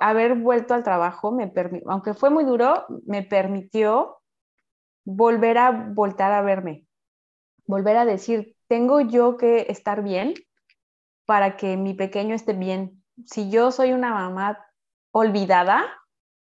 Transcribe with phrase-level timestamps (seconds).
[0.00, 1.52] haber vuelto al trabajo, me
[1.86, 4.18] aunque fue muy duro, me permitió
[5.04, 6.86] volver a voltar a verme,
[7.66, 10.34] volver a decir, tengo yo que estar bien
[11.26, 13.02] para que mi pequeño esté bien.
[13.26, 14.64] Si yo soy una mamá
[15.12, 15.84] olvidada,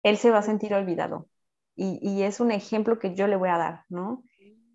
[0.03, 1.29] él se va a sentir olvidado.
[1.77, 4.23] Y, y, es un ejemplo que yo le voy a dar, ¿no?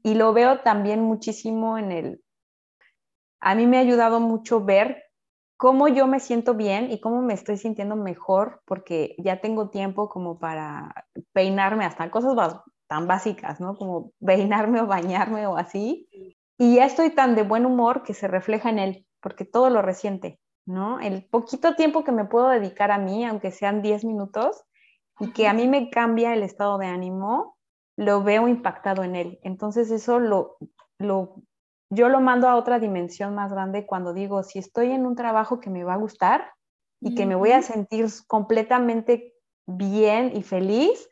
[0.04, 2.24] Y lo veo también muchísimo en el...
[3.40, 5.09] A mí me ha ayudado mucho ver
[5.60, 10.08] cómo yo me siento bien y cómo me estoy sintiendo mejor, porque ya tengo tiempo
[10.08, 13.76] como para peinarme hasta cosas tan básicas, ¿no?
[13.76, 16.08] Como peinarme o bañarme o así.
[16.58, 19.82] Y ya estoy tan de buen humor que se refleja en él, porque todo lo
[19.82, 21.02] resiente, ¿no?
[21.02, 24.64] El poquito tiempo que me puedo dedicar a mí, aunque sean 10 minutos,
[25.20, 27.58] y que a mí me cambia el estado de ánimo,
[27.98, 29.40] lo veo impactado en él.
[29.44, 30.56] Entonces eso lo,
[31.00, 31.44] lo,
[31.90, 35.60] yo lo mando a otra dimensión más grande cuando digo, si estoy en un trabajo
[35.60, 36.52] que me va a gustar
[37.02, 39.34] y que me voy a sentir completamente
[39.66, 41.10] bien y feliz,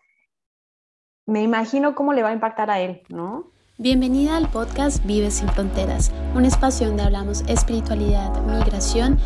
[1.26, 3.52] me imagino cómo le va a impactar a él, ¿no?
[3.80, 9.20] Bienvenida al podcast Vive sin Fronteras, un espacio donde hablamos espiritualidad, migración,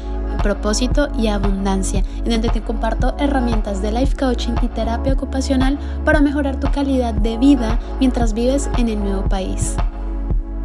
[0.44, 6.22] propósito y abundancia, en donde te comparto herramientas de life coaching y terapia ocupacional para
[6.22, 9.78] mejorar tu calidad de vida mientras vives en el nuevo país.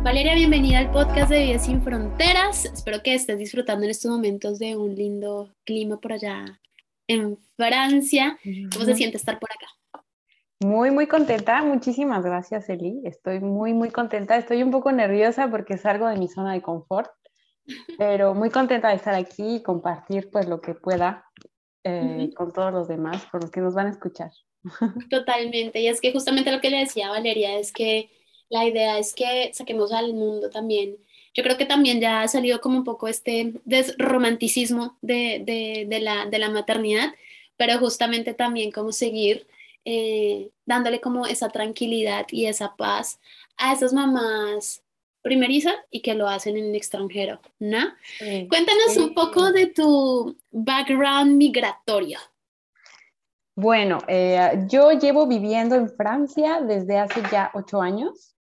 [0.03, 2.65] Valeria, bienvenida al podcast de Vive sin Fronteras.
[2.65, 6.61] Espero que estés disfrutando en estos momentos de un lindo clima por allá
[7.09, 8.39] en Francia.
[8.73, 10.05] ¿Cómo se siente estar por acá?
[10.61, 11.63] Muy, muy contenta.
[11.63, 13.01] Muchísimas gracias, Eli.
[13.05, 14.37] Estoy muy, muy contenta.
[14.37, 17.11] Estoy un poco nerviosa porque salgo de mi zona de confort,
[17.99, 21.25] pero muy contenta de estar aquí y compartir pues lo que pueda
[21.85, 24.31] eh, con todos los demás, con los que nos van a escuchar.
[25.11, 25.81] Totalmente.
[25.81, 28.11] Y es que justamente lo que le decía Valeria es que
[28.49, 30.97] la idea es que saquemos al mundo también.
[31.35, 36.01] Yo creo que también ya ha salido como un poco este desromanticismo de, de, de,
[36.01, 37.15] la, de la maternidad,
[37.57, 39.47] pero justamente también como seguir
[39.85, 43.21] eh, dándole como esa tranquilidad y esa paz
[43.57, 44.83] a esas mamás
[45.23, 47.79] primerizas y que lo hacen en el extranjero, ¿no?
[48.19, 52.19] Cuéntanos un poco de tu background migratorio.
[53.57, 58.36] Bueno, eh, yo llevo viviendo en Francia desde hace ya ocho años.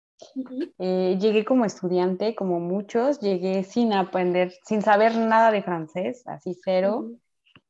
[0.79, 6.57] Eh, llegué como estudiante, como muchos, llegué sin aprender, sin saber nada de francés, así
[6.63, 7.11] cero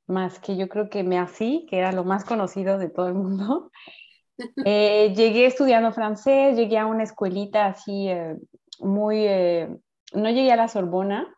[0.07, 3.15] más que yo creo que me así, que era lo más conocido de todo el
[3.15, 3.71] mundo.
[4.65, 8.35] Eh, llegué estudiando francés, llegué a una escuelita así eh,
[8.81, 9.69] muy, eh,
[10.13, 11.33] no llegué a la Sorbona,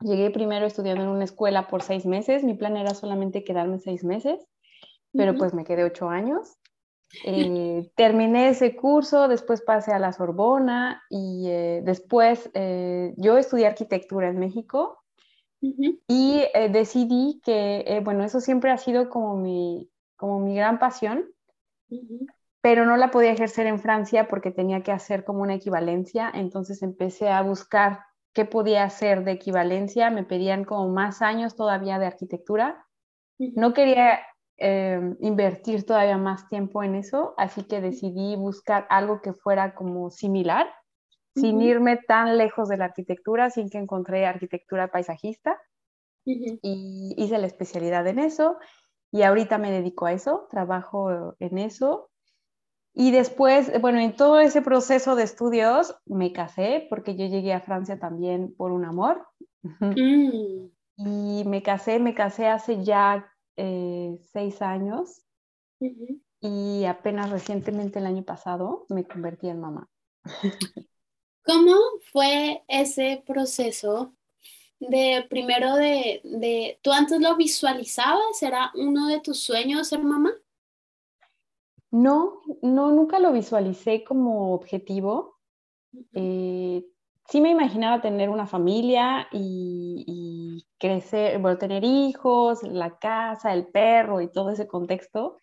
[0.00, 4.04] llegué primero estudiando en una escuela por seis meses, mi plan era solamente quedarme seis
[4.04, 4.46] meses,
[5.12, 6.56] pero pues me quedé ocho años.
[7.96, 11.48] Terminé ese curso, después pasé a la Sorbona y
[11.82, 15.00] después yo estudié arquitectura en México
[15.60, 20.78] y eh, decidí que, eh, bueno, eso siempre ha sido como mi, como mi gran
[20.78, 21.26] pasión,
[22.62, 26.82] pero no la podía ejercer en Francia porque tenía que hacer como una equivalencia, entonces
[26.82, 28.00] empecé a buscar
[28.32, 32.86] qué podía hacer de equivalencia, me pedían como más años todavía de arquitectura,
[33.38, 34.20] no quería
[34.60, 40.10] em, invertir todavía más tiempo en eso, así que decidí buscar algo que fuera como
[40.10, 40.68] similar
[41.34, 45.58] sin irme tan lejos de la arquitectura, sin que encontré arquitectura paisajista.
[46.24, 48.58] Y hice la especialidad en eso
[49.10, 52.10] y ahorita me dedico a eso, trabajo en eso.
[52.92, 57.60] Y después, bueno, en todo ese proceso de estudios me casé porque yo llegué a
[57.60, 59.26] Francia también por un amor.
[59.62, 60.68] Mm.
[61.02, 65.22] Y me casé, me casé hace ya eh, seis años
[66.40, 69.88] y apenas recientemente el año pasado me convertí en mamá.
[71.44, 71.74] ¿Cómo
[72.12, 74.14] fue ese proceso
[74.78, 78.42] de primero de, de, tú antes lo visualizabas?
[78.42, 80.32] ¿Era uno de tus sueños ser mamá?
[81.90, 85.38] No, no, nunca lo visualicé como objetivo.
[86.14, 86.86] Eh,
[87.28, 90.29] sí me imaginaba tener una familia y, y,
[90.80, 95.36] crecer, bueno, tener hijos, la casa, el perro y todo ese contexto,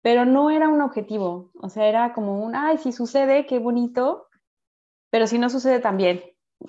[0.00, 1.52] pero no era un objetivo.
[1.60, 4.26] O sea, era como un, ay, si sucede, qué bonito,
[5.10, 6.22] pero si no sucede también,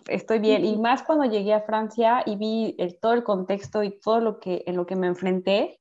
[0.07, 0.65] estoy bien.
[0.65, 4.63] Y más cuando llegué a Francia y vi todo el contexto y todo lo que
[4.67, 5.79] en lo que me enfrenté,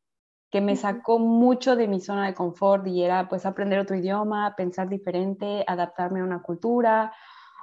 [0.50, 4.54] que me sacó mucho de mi zona de confort y era pues aprender otro idioma,
[4.56, 7.12] pensar diferente, adaptarme a una cultura,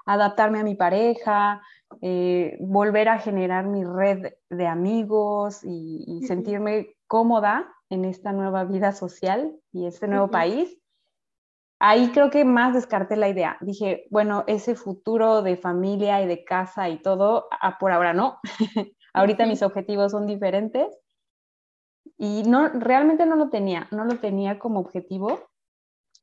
[0.06, 1.62] adaptarme a mi pareja,
[2.02, 8.92] eh, volver a generar mi red de amigos y, sentirme cómoda en esta nueva vida
[8.92, 10.80] social y este nuevo país
[11.80, 13.58] ahí creo que más descarté la idea.
[13.62, 18.40] Dije, bueno, ese futuro de familia y de casa y todo, ah, por ahora no.
[19.14, 20.88] Ahorita mis objetivos son diferentes.
[22.18, 25.50] y no, realmente no lo tenía, no lo tenía como objetivo.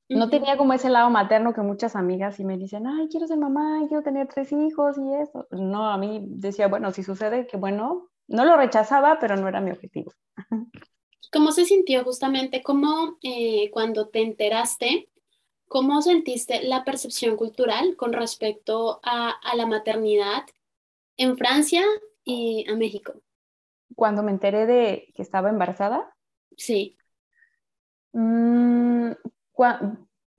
[0.08, 3.38] No tenía como ese lado materno que muchas amigas y me dicen, ay, quiero ser
[3.38, 5.46] mamá, quiero tener tres hijos y eso.
[5.50, 9.60] No, a mí decía, bueno, si sucede, que bueno, no lo rechazaba, pero no era
[9.60, 10.12] mi objetivo.
[11.32, 15.08] ¿Cómo se sintió justamente, cómo eh, cuando te enteraste,
[15.66, 20.44] cómo sentiste la percepción cultural con respecto a, a la maternidad
[21.16, 21.82] en Francia
[22.24, 23.14] y a México?
[23.94, 26.14] Cuando me enteré de que estaba embarazada.
[26.56, 26.96] Sí.
[28.12, 29.12] Mm,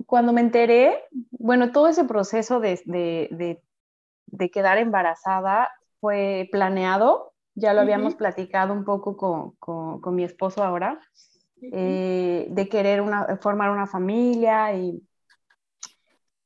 [0.06, 3.62] cuando me enteré, bueno, todo ese proceso de, de,
[4.28, 5.70] de, quedar embarazada
[6.00, 11.00] fue planeado, ya lo habíamos platicado un poco con, con, con mi esposo ahora,
[11.62, 15.02] eh, de querer una, formar una familia y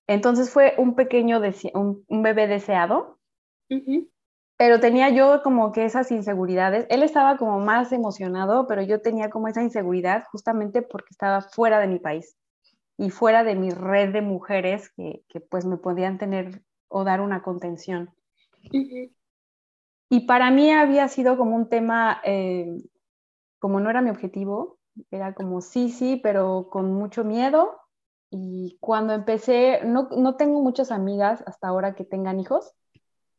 [0.07, 1.41] entonces fue un pequeño,
[1.73, 3.19] un, un bebé deseado,
[4.57, 6.85] pero tenía yo como que esas inseguridades.
[6.89, 11.79] Él estaba como más emocionado, pero yo tenía como esa inseguridad justamente porque estaba fuera
[11.79, 12.37] de mi país
[13.01, 17.19] y fuera de mi red de mujeres que, que pues me podían tener o dar
[17.19, 18.13] una contención.
[20.07, 22.67] Y para mí había sido como un tema, eh,
[23.57, 24.77] como no era mi objetivo,
[25.09, 27.79] era como sí, sí, pero con mucho miedo.
[28.29, 32.71] Y cuando empecé, no, no tengo muchas amigas hasta ahora que tengan hijos,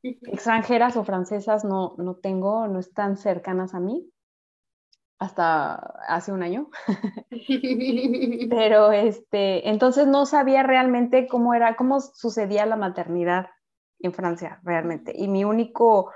[0.03, 4.11] extranjeras o francesas no, no tengo, no están cercanas a mí
[5.23, 5.75] hasta
[6.09, 6.69] hace un año.
[8.51, 13.47] Pero este, entonces no sabía realmente cómo era, cómo sucedía la maternidad
[14.01, 15.13] en Francia realmente.
[15.17, 16.11] Y mi único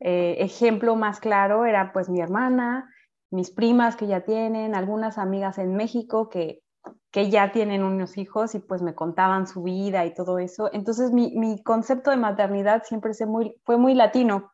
[0.00, 2.90] eh, ejemplo más claro era pues mi hermana,
[3.30, 6.64] mis primas que ya tienen, algunas amigas en México que
[7.10, 10.68] que ya tienen unos hijos y pues me contaban su vida y todo eso.
[10.72, 14.50] Entonces mi, mi concepto de maternidad siempre se muy, fue muy latino,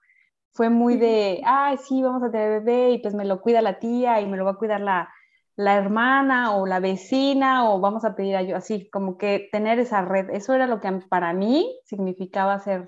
[0.52, 3.78] fue muy de, ay, sí, vamos a tener bebé y pues me lo cuida la
[3.78, 5.08] tía y me lo va a cuidar la,
[5.56, 9.78] la hermana o la vecina o vamos a pedir a yo, así como que tener
[9.78, 12.86] esa red, eso era lo que para mí significaba ser,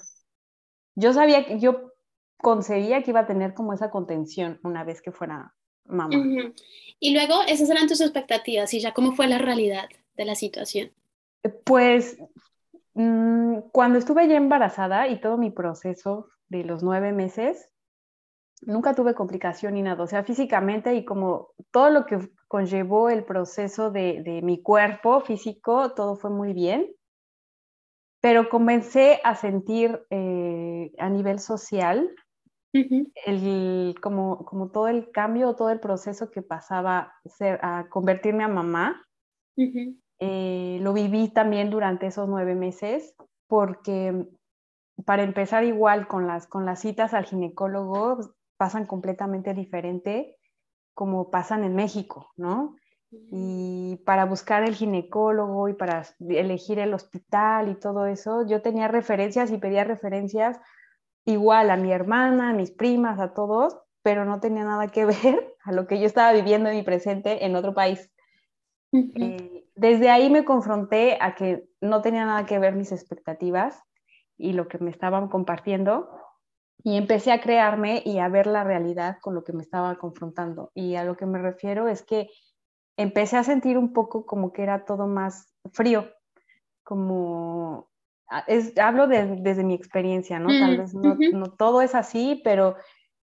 [0.95, 1.93] yo sabía que yo
[2.39, 5.55] concebía que iba a tener como esa contención una vez que fuera
[5.85, 6.17] mamá.
[6.99, 10.93] Y luego, esas eran tus expectativas y ya cómo fue la realidad de la situación.
[11.65, 12.19] Pues
[12.95, 17.71] mm, cuando estuve ya embarazada y todo mi proceso de los nueve meses,
[18.61, 23.25] nunca tuve complicación ni nada, o sea, físicamente y como todo lo que conllevó el
[23.25, 26.87] proceso de, de mi cuerpo físico, todo fue muy bien,
[28.21, 32.15] pero comencé a sentir eh, a nivel social
[32.73, 38.49] el, como, como todo el cambio, todo el proceso que pasaba ser, a convertirme a
[38.49, 39.05] mamá,
[39.57, 43.15] eh, lo viví también durante esos nueve meses,
[43.49, 44.29] porque
[45.05, 48.19] para empezar igual con las, con las citas al ginecólogo
[48.57, 50.37] pasan completamente diferente
[50.95, 52.77] como pasan en México, ¿no?
[53.31, 58.89] Y para buscar el ginecólogo y para elegir el hospital y todo eso, yo tenía
[58.89, 60.59] referencias y pedía referencias
[61.27, 65.57] igual a mi hermana, a mis primas, a todos, pero no tenía nada que ver
[65.65, 68.11] a lo que yo estaba viviendo en mi presente en otro país.
[68.93, 73.83] Eh, desde ahí me confronté a que no tenía nada que ver mis expectativas
[74.37, 76.11] y lo que me estaban compartiendo
[76.85, 80.73] y empecé a crearme y a ver la realidad con lo que me estaba confrontando.
[80.75, 82.29] Y a lo que me refiero es que
[82.97, 86.11] empecé a sentir un poco como que era todo más frío,
[86.83, 87.93] como
[88.33, 88.47] Ah,
[88.81, 90.49] hablo desde mi experiencia, ¿no?
[90.49, 92.77] Tal vez no, todo es así, pero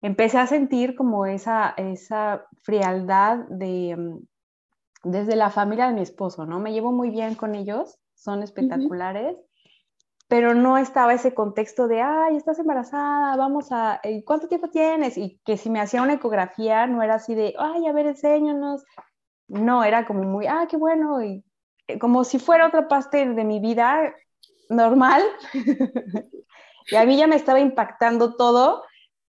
[0.03, 4.19] empecé a sentir como esa, esa frialdad de, mm,
[5.11, 6.61] desde la familia de mi esposo, ¿no?
[6.61, 9.37] Me llevo muy bien con ellos, son espectaculares,
[10.29, 15.19] pero no estaba ese contexto de, ay, estás embarazada, vamos a, eh, ¿cuánto tiempo tienes?
[15.19, 18.85] Y que si me hacía una ecografía no era así de, ay, a ver, enséñanos.
[19.49, 21.45] No, era como muy, ah, qué bueno, y
[21.89, 24.15] eh, como si fuera otra parte de mi vida
[24.69, 25.23] normal.
[26.87, 28.83] y a mí ya me estaba impactando todo,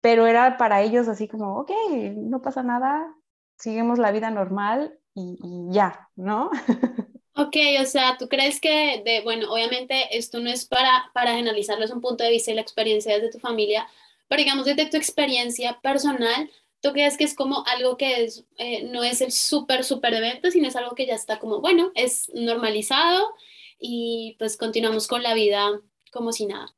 [0.02, 1.72] pero era para ellos así como, ok,
[2.16, 3.14] no pasa nada,
[3.58, 6.50] seguimos la vida normal y, ya, ¿no?
[7.40, 11.84] Ok, o sea, ¿tú crees que, de, bueno, obviamente esto no es para, para analizarlo
[11.84, 13.88] desde un punto de vista y la experiencia desde tu familia,
[14.28, 18.84] pero digamos desde tu experiencia personal, ¿tú crees que es como algo que es, eh,
[18.92, 22.30] no es el súper, súper evento, sino es algo que ya está como, bueno, es
[22.34, 23.34] normalizado
[23.80, 25.80] y pues continuamos con la vida
[26.12, 26.76] como si nada.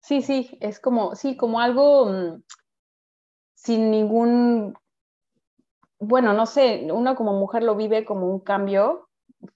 [0.00, 2.42] Sí, sí, es como, sí, como algo mm,
[3.54, 4.74] sin ningún,
[6.00, 9.06] bueno, no sé, uno como mujer lo vive como un cambio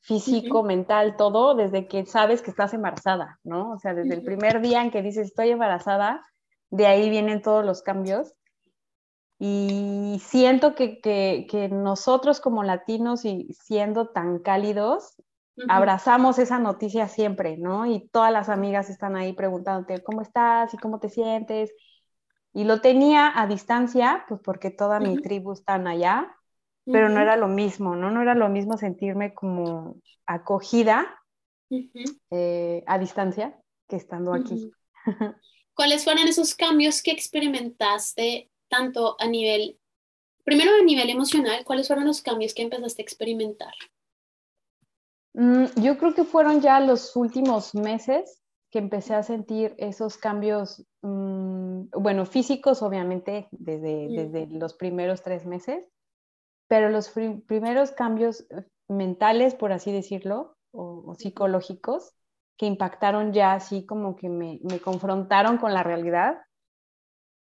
[0.00, 3.73] físico, mental, todo, desde que sabes que estás embarazada, ¿no?
[3.73, 6.23] O sea, desde el primer día en que dices estoy embarazada,
[6.71, 8.35] de ahí vienen todos los cambios.
[9.38, 15.17] Y siento que, nosotros como latinos y siendo tan cálidos,
[15.69, 17.87] abrazamos esa noticia siempre, ¿no?
[17.87, 20.73] Y todas las amigas están ahí preguntándote, ¿cómo estás?
[20.73, 21.73] ¿Y cómo te sientes?
[22.53, 26.35] Y lo tenía a distancia, pues porque toda mi tribu están allá,
[26.85, 28.11] pero no era lo mismo, ¿no?
[28.11, 31.21] No era lo mismo sentirme como acogida
[32.31, 34.71] eh, a distancia que estando aquí.
[35.75, 39.79] ¿Cuáles fueron esos cambios que experimentaste tanto a nivel,
[40.45, 43.75] primero a nivel emocional, cuáles fueron los cambios que empezaste a experimentar?
[45.35, 50.85] Mm, yo creo que fueron ya los últimos meses que empecé a sentir esos cambios,
[51.03, 55.88] mm, bueno, físicos obviamente desde, desde los primeros tres meses,
[56.68, 62.14] pero los primeros cambios eh, mentales, por así decirlo, o, psicológicos,
[62.56, 66.38] que impactaron ya así como que me, me confrontaron con la realidad,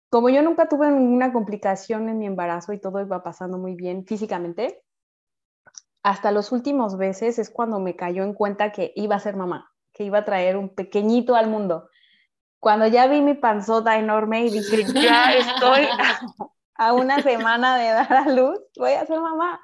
[0.10, 4.06] como yo nunca tuve ninguna complicación en mi embarazo y todo iba pasando muy bien
[4.06, 4.82] físicamente,
[6.04, 9.72] hasta los últimos veces es cuando me cayó en cuenta que iba a ser mamá,
[9.92, 11.90] que iba a traer un pequeñito al mundo.
[12.60, 15.88] Cuando ya vi mi panzota enorme y dije, ya estoy
[16.76, 19.60] a una semana de dar a luz, voy a ser mamá.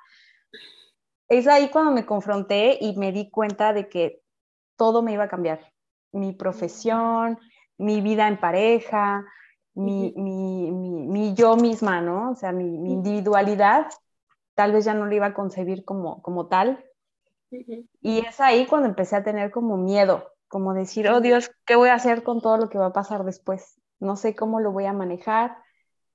[1.27, 4.21] Es ahí cuando me confronté y me di cuenta de que
[4.75, 5.59] todo me iba a cambiar.
[6.11, 7.39] Mi profesión,
[7.77, 9.25] mi vida en pareja,
[9.73, 12.31] mi, mi, mi, yo misma, ¿no?
[12.31, 13.87] O sea, mi, individualidad,
[14.55, 16.83] tal vez ya no la iba a concebir como, como tal.
[18.01, 21.89] Y es ahí cuando empecé a tener como miedo, como decir, oh Dios, ¿qué voy
[21.89, 23.79] a hacer con todo lo que va a pasar después?
[23.99, 25.57] No sé cómo lo voy a manejar,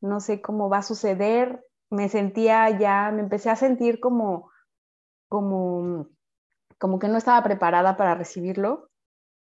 [0.00, 1.64] no sé cómo va a suceder.
[1.90, 4.50] Me sentía ya, me empecé a sentir como,
[5.28, 6.08] como,
[6.78, 8.90] como que no estaba preparada para recibirlo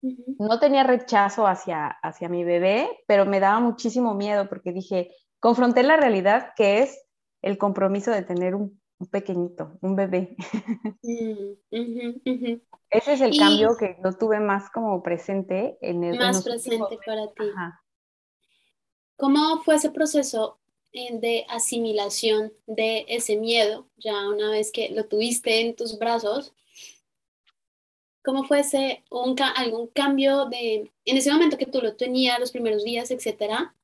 [0.02, 5.82] no tenía rechazo hacia, hacia mi bebé, pero me daba muchísimo miedo porque dije, confronté
[5.84, 7.06] la realidad que es
[7.40, 8.80] el compromiso de tener un,
[9.10, 10.36] pequeñito, un bebé.
[12.90, 16.18] Ese es el cambio que no tuve más como presente en el...
[16.18, 17.44] Más presente para ti.
[19.16, 20.58] ¿Cómo fue ese proceso
[20.92, 26.52] eh, de asimilación de ese miedo, ya una vez que lo tuviste en tus brazos?
[28.24, 32.52] ¿Cómo fue ese, un, algún cambio de, en ese momento que tú lo tenías, los
[32.52, 33.74] primeros días, etcétera,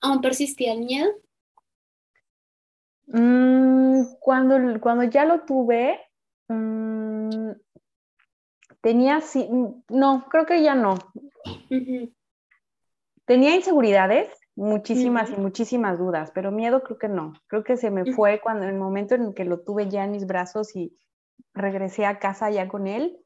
[0.00, 1.10] aún persistía el miedo?
[3.06, 6.00] Mm, cuando, cuando ya lo tuve,
[6.48, 7.50] mm,
[8.80, 9.20] tenía,
[9.88, 10.96] no, creo que ya no.
[13.24, 14.28] Tenía inseguridades,
[14.60, 17.32] muchísimas y muchísimas dudas, pero miedo creo que no.
[17.46, 20.04] Creo que se me fue cuando en el momento en el que lo tuve ya
[20.04, 20.96] en mis brazos y
[21.54, 23.20] regresé a casa ya con él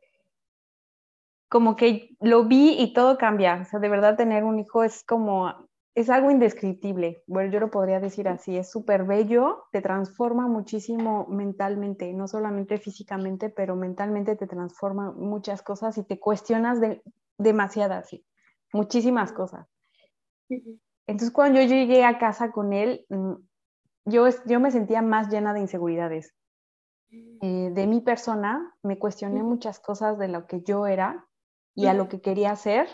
[1.55, 3.61] como que lo vi y todo cambia.
[3.63, 7.23] O sea, de verdad tener un hijo es como, es algo indescriptible.
[7.29, 12.79] Bueno, yo lo podría decir así, es súper bello, te transforma muchísimo mentalmente, no solamente
[12.79, 17.03] físicamente, pero mentalmente te transforma muchas cosas y te cuestionas de,
[17.39, 18.11] demasiadas,
[18.73, 19.69] muchísimas cosas.
[21.07, 23.35] Entonces, cuando yo llegué a casa con él, mm,
[24.07, 26.35] yo, yo me sentía más llena de inseguridades.
[27.11, 31.27] Eh, de mi persona, me cuestioné muchas cosas de lo que yo era
[31.75, 32.89] y a lo que quería hacer,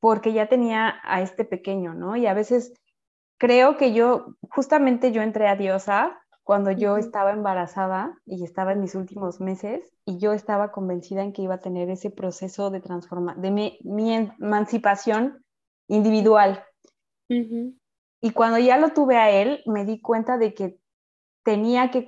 [0.00, 2.16] porque ya tenía a este pequeño, ¿no?
[2.16, 2.74] Y a veces
[3.38, 8.80] creo que yo, justamente yo entré a Diosa cuando yo estaba embarazada y estaba en
[8.80, 12.80] mis últimos meses y yo estaba convencida en que iba a tener ese proceso de
[12.80, 15.44] transformación, de mi, emancipación
[15.88, 16.64] individual.
[17.28, 20.78] Y cuando ya lo tuve a él, me di cuenta de que
[21.44, 22.06] tenía que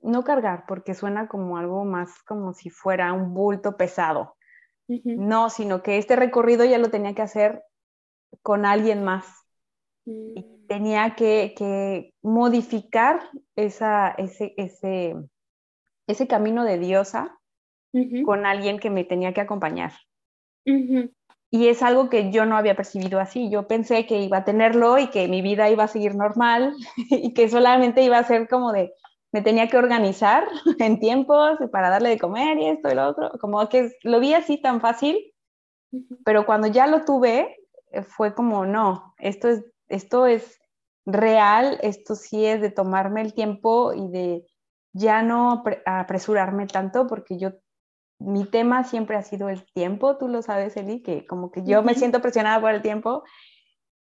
[0.00, 4.36] no cargar, porque suena como algo más como si fuera un bulto pesado.
[4.88, 7.62] No, sino que este recorrido ya lo tenía que hacer
[8.42, 9.26] con alguien más.
[10.04, 10.66] Y mm.
[10.66, 13.20] tenía que, modificar
[13.56, 15.14] esa, ese, ese,
[16.06, 17.38] ese, camino de diosa
[18.24, 19.92] con alguien que me tenía que acompañar.
[21.52, 23.50] Y es algo que yo no había percibido así.
[23.50, 27.34] Yo pensé que iba a tenerlo y que mi vida iba a seguir normal y
[27.34, 28.94] que solamente iba a ser como de,
[29.32, 33.30] me tenía que organizar en tiempos para darle de comer y esto y lo otro,
[33.38, 35.18] como que lo vi así tan fácil,
[36.24, 37.56] pero cuando ya lo tuve,
[37.90, 40.58] eh, fue como, no, esto es, esto es
[41.04, 44.46] real, esto sí es de tomarme el tiempo y de
[44.94, 47.50] ya no apresurarme tanto, porque yo,
[48.24, 51.82] mi tema siempre ha sido el tiempo, tú lo sabes, Eli, que como que yo
[51.82, 53.24] me siento presionada por el tiempo.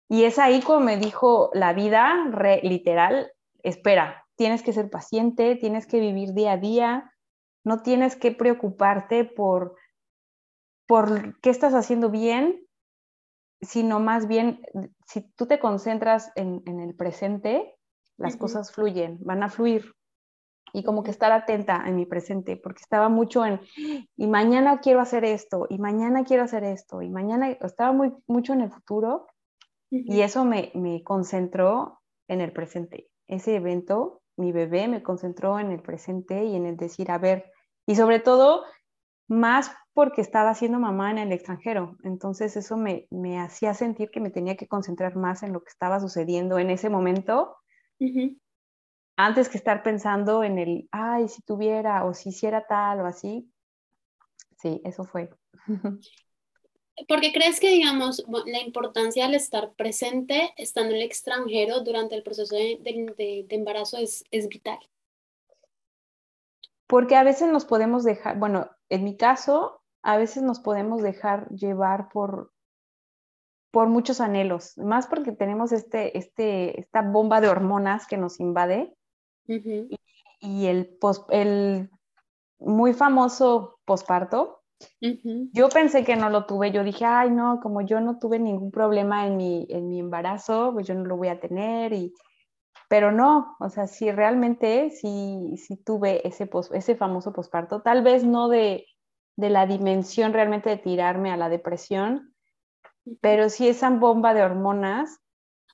[0.09, 2.15] Y es ahí como me dijo la vida,
[2.63, 7.13] literal, espera, tienes que ser paciente, tienes que vivir día a día,
[7.65, 9.77] no tienes que preocuparte por,
[10.87, 12.67] por qué estás haciendo bien,
[13.63, 14.63] sino más bien,
[15.07, 17.77] si tú te concentras en, el presente,
[18.17, 19.95] las cosas fluyen, van a fluir.
[20.73, 23.61] Y como que estar atenta en mi presente, porque estaba mucho en,
[24.17, 28.53] y mañana quiero hacer esto, y mañana quiero hacer esto, y mañana estaba muy, mucho
[28.53, 29.27] en el futuro,
[29.91, 33.09] y eso me, me concentró en el presente.
[33.27, 37.51] Ese evento, mi bebé, me concentró en el presente y en el decir, a ver,
[37.87, 38.63] y sobre todo,
[39.27, 41.97] más porque estaba siendo mamá en el extranjero.
[42.05, 43.07] Entonces eso me,
[43.39, 46.91] hacía sentir que me tenía que concentrar más en lo que estaba sucediendo en ese
[46.91, 47.57] momento,
[49.27, 53.51] antes que estar pensando en el, ay, si tuviera o si hiciera tal o así.
[54.57, 55.31] Sí, eso fue.
[57.09, 62.23] Porque crees que, digamos, la importancia del estar presente, estando en el extranjero durante el
[62.23, 64.79] proceso de, embarazo es, es vital?
[66.87, 71.49] Porque a veces nos podemos dejar, bueno, en mi caso, a veces nos podemos dejar
[71.51, 72.53] llevar por,
[73.71, 78.95] por muchos anhelos, más porque tenemos este, este, esta bomba de hormonas que nos invade
[79.47, 80.99] y, el,
[81.31, 81.91] el
[82.59, 84.63] muy famoso posparto.
[85.53, 88.71] Yo pensé que no lo tuve, yo dije, ay no, como yo no tuve ningún
[88.71, 92.15] problema en mi, en mi embarazo, pues yo no lo voy a tener, y,
[92.89, 98.25] pero no, o sea, si realmente sí, sí tuve ese, ese famoso posparto, tal vez
[98.25, 98.87] no de,
[99.37, 102.35] de la dimensión realmente de tirarme a la depresión,
[103.21, 105.21] pero sí esa bomba de hormonas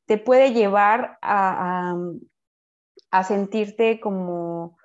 [0.07, 1.97] te puede llevar a, a,
[3.25, 4.77] sentirte como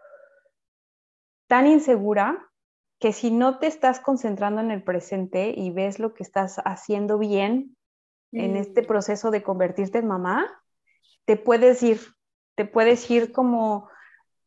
[1.47, 2.51] tan insegura
[2.99, 7.17] que si no te estás concentrando en el presente y ves lo que estás haciendo
[7.17, 7.75] bien
[8.31, 8.85] en este mm.
[8.85, 10.47] proceso de convertirte en mamá,
[11.25, 11.99] te puedes ir,
[12.55, 13.89] te puedes ir como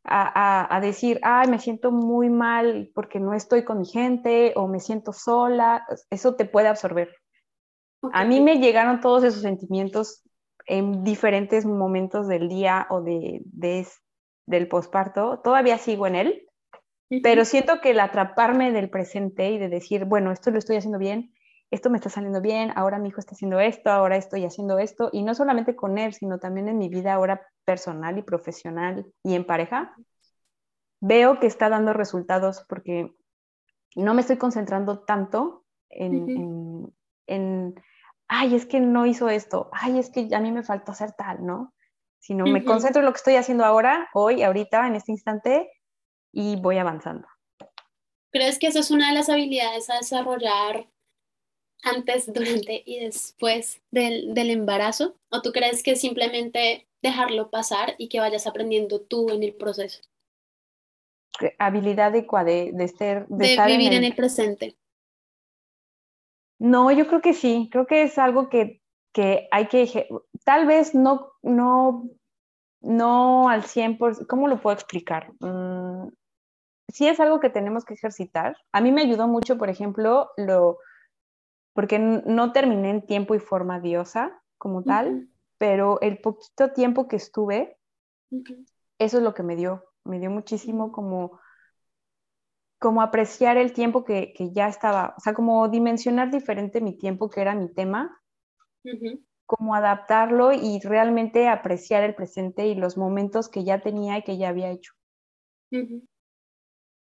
[0.04, 4.80] a, decir, ay, me siento muy mal porque no estoy con mi gente o me
[4.80, 7.14] siento sola, eso te puede absorber.
[8.12, 10.22] A mí me llegaron todos esos sentimientos
[10.66, 13.42] en diferentes momentos del día o de,
[14.46, 15.40] del posparto.
[15.40, 16.48] Todavía sigo en él,
[17.22, 20.98] pero siento que el atraparme del presente y de decir, bueno, esto lo estoy haciendo
[20.98, 21.32] bien,
[21.70, 25.10] esto me está saliendo bien, ahora mi hijo está haciendo esto, ahora estoy haciendo esto,
[25.12, 29.34] y no solamente con él, sino también en mi vida ahora personal y profesional y
[29.34, 29.94] en pareja,
[31.00, 33.12] veo que está dando resultados porque
[33.96, 36.92] no me estoy concentrando tanto en,
[37.26, 37.74] en,
[38.28, 41.44] ay, es que no hizo esto, ay, es que a mí me faltó hacer tal,
[41.44, 41.74] ¿no?
[42.18, 45.70] Sino me concentro en lo que estoy haciendo ahora, hoy, ahorita, en este instante,
[46.32, 47.28] y voy avanzando.
[48.32, 50.88] ¿Crees que esa es una de las habilidades a desarrollar
[51.82, 55.16] antes, durante y después del, del, embarazo?
[55.30, 60.02] ¿O tú crees que simplemente dejarlo pasar y que vayas aprendiendo tú en el proceso?
[61.58, 64.14] Habilidad de, de, de, ser, de, vivir en el...
[64.14, 64.76] presente.
[66.58, 70.08] No, yo creo que sí, creo que es algo que, que hay que,
[70.44, 72.08] tal vez no, no,
[72.80, 75.32] no al 100%, ¿cómo lo puedo explicar?
[75.40, 76.08] Mm,
[76.88, 78.56] sí es algo que tenemos que ejercitar.
[78.72, 80.78] A mí me ayudó mucho, por ejemplo, lo,
[81.72, 87.16] porque no terminé en tiempo y forma diosa como tal, pero el poquito tiempo que
[87.16, 87.76] estuve,
[88.98, 91.38] eso es lo que me dio, me dio muchísimo como,
[92.78, 97.40] como apreciar el tiempo que, ya estaba, o sea, como dimensionar diferente mi tiempo, que
[97.40, 98.20] era mi tema,
[99.46, 104.36] como adaptarlo y realmente apreciar el presente y los momentos que ya tenía y que
[104.36, 104.92] ya había hecho.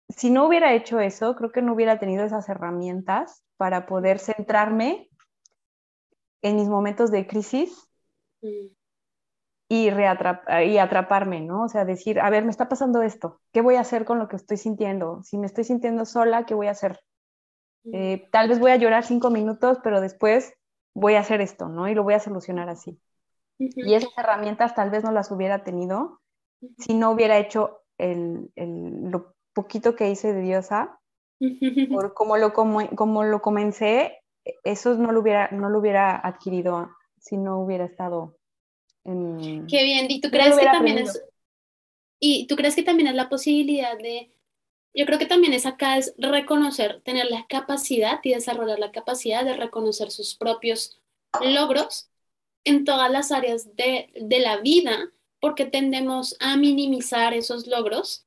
[0.10, 5.10] Si no hubiera hecho eso, creo que no hubiera tenido esas herramientas para poder centrarme
[6.42, 7.90] en mis momentos de crisis
[8.42, 8.77] mm.
[9.70, 11.64] Y, y atraparme, ¿no?
[11.64, 14.28] O sea, decir, a ver, me está pasando esto, ¿qué voy a hacer con lo
[14.28, 15.22] que estoy sintiendo?
[15.24, 17.00] Si me estoy sintiendo sola, ¿qué voy a hacer?
[17.94, 20.54] Eh, tal vez voy a llorar cinco minutos, pero después
[20.94, 21.88] voy a hacer esto, ¿no?
[21.88, 23.00] Y lo voy a solucionar así.
[23.58, 26.22] Y esas herramientas tal vez no las hubiera tenido
[26.78, 31.00] si no hubiera hecho el, el, lo poquito que hice de diosa
[31.90, 34.24] por como lo, como, como lo comencé,
[34.64, 38.37] eso no lo hubiera, no lo hubiera adquirido si no hubiera estado
[39.08, 39.66] en...
[39.68, 41.24] Qué bien, ¿y tú crees que también es...
[42.20, 44.32] Y tú crees que también es la posibilidad de...
[44.94, 49.46] Yo creo que también es acá es reconocer, tener la capacidad y desarrollar la capacidad
[49.46, 51.00] de reconocer sus propios
[51.42, 52.10] logros
[52.64, 58.26] en todas las áreas de, de la vida, porque tendemos a minimizar esos logros.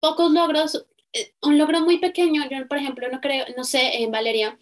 [0.00, 4.08] Pocos logros eh, un logro muy pequeño, yo por ejemplo no creo, no sé, eh,
[4.10, 4.58] Valeria,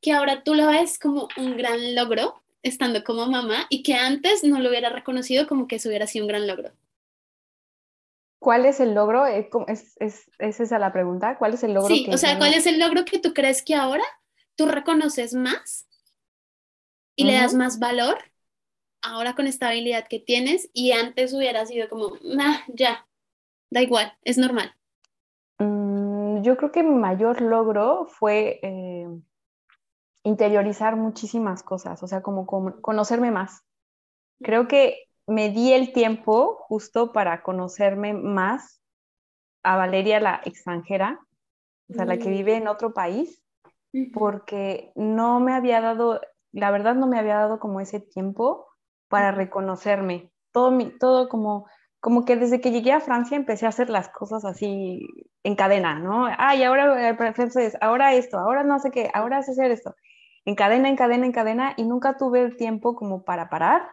[0.00, 4.44] que ahora tú lo ves como un gran logro estando como mamá y que antes
[4.44, 6.72] no lo hubiera reconocido como que eso hubiera sido un gran logro.
[8.38, 9.26] ¿Cuál es el logro?
[9.26, 11.36] Eh, ¿Es, es, es esa la pregunta?
[11.38, 11.94] ¿Cuál es el logro?
[11.94, 14.04] Sí, o sea, ¿cuál es el logro que tú crees que ahora
[14.56, 15.86] tú reconoces más
[17.16, 18.18] y le das más valor
[19.02, 23.06] ahora con esta habilidad que tienes y antes hubiera sido como, nah, ya,
[23.70, 24.74] da igual, es normal?
[25.58, 29.08] Mm, yo creo que mi mayor logro fue eh,
[30.26, 33.64] interiorizar muchísimas cosas, o sea, como, conocerme más.
[34.42, 38.82] Creo que me di el tiempo justo para conocerme más
[39.62, 41.20] a Valeria la extranjera,
[41.88, 42.68] o sea, la que vive en mm.
[42.68, 43.40] otro país,
[44.12, 48.66] porque no me había dado, la verdad no me había dado como ese tiempo
[49.08, 50.32] para reconocerme.
[50.50, 51.68] Todo, mi, todo como,
[52.00, 55.06] como que desde que llegué a Francia empecé a hacer las cosas así
[55.44, 56.26] en cadena, ¿no?
[56.36, 59.94] Ay, ahora entonces, ahora esto, ahora no sé qué, ahora sé hacer esto.
[60.46, 63.90] En cadena, en cadena, en cadena, y nunca tuve el tiempo como para parar.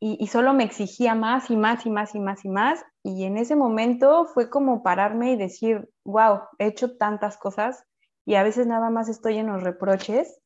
[0.00, 2.84] y, y, solo me exigía más y más y más y más y más.
[3.02, 7.84] Y en ese momento fue como pararme y decir, wow, he hecho tantas cosas
[8.26, 10.40] y a veces nada más estoy en los reproches,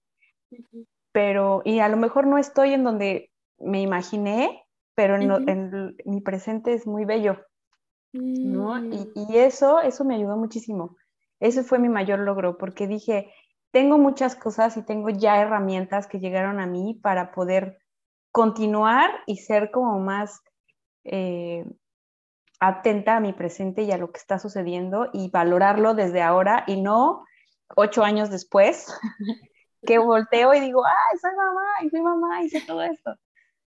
[1.12, 4.62] pero, y a lo mejor no estoy en donde me imaginé,
[4.94, 7.38] pero en, mi presente es muy bello,
[8.12, 8.78] ¿no?
[8.78, 9.12] Y, mm.
[9.14, 10.96] y, eso, eso me ayudó muchísimo.
[11.40, 13.32] Ese fue mi mayor logro, porque dije,
[13.70, 17.78] tengo muchas cosas y tengo ya herramientas que llegaron a mí para poder
[18.32, 20.40] continuar y ser como más
[21.04, 21.64] eh,
[22.60, 26.80] atenta a mi presente y a lo que está sucediendo y valorarlo desde ahora y
[26.80, 27.24] no
[27.76, 28.86] ocho años después,
[29.86, 33.16] que volteo y digo, ay, soy mamá, y soy mamá, hice todo esto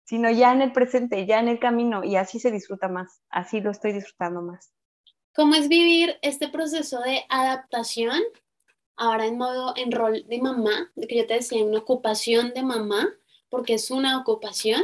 [0.06, 3.60] sino ya en el presente, ya en el camino, y así se disfruta más, así
[3.60, 4.72] lo estoy disfrutando más.
[5.34, 8.22] ¿Cómo es vivir este proceso de adaptación
[8.96, 12.52] ahora en modo, en rol de mamá, de que yo te decía, en una ocupación
[12.54, 13.08] de mamá,
[13.48, 14.82] porque es una ocupación,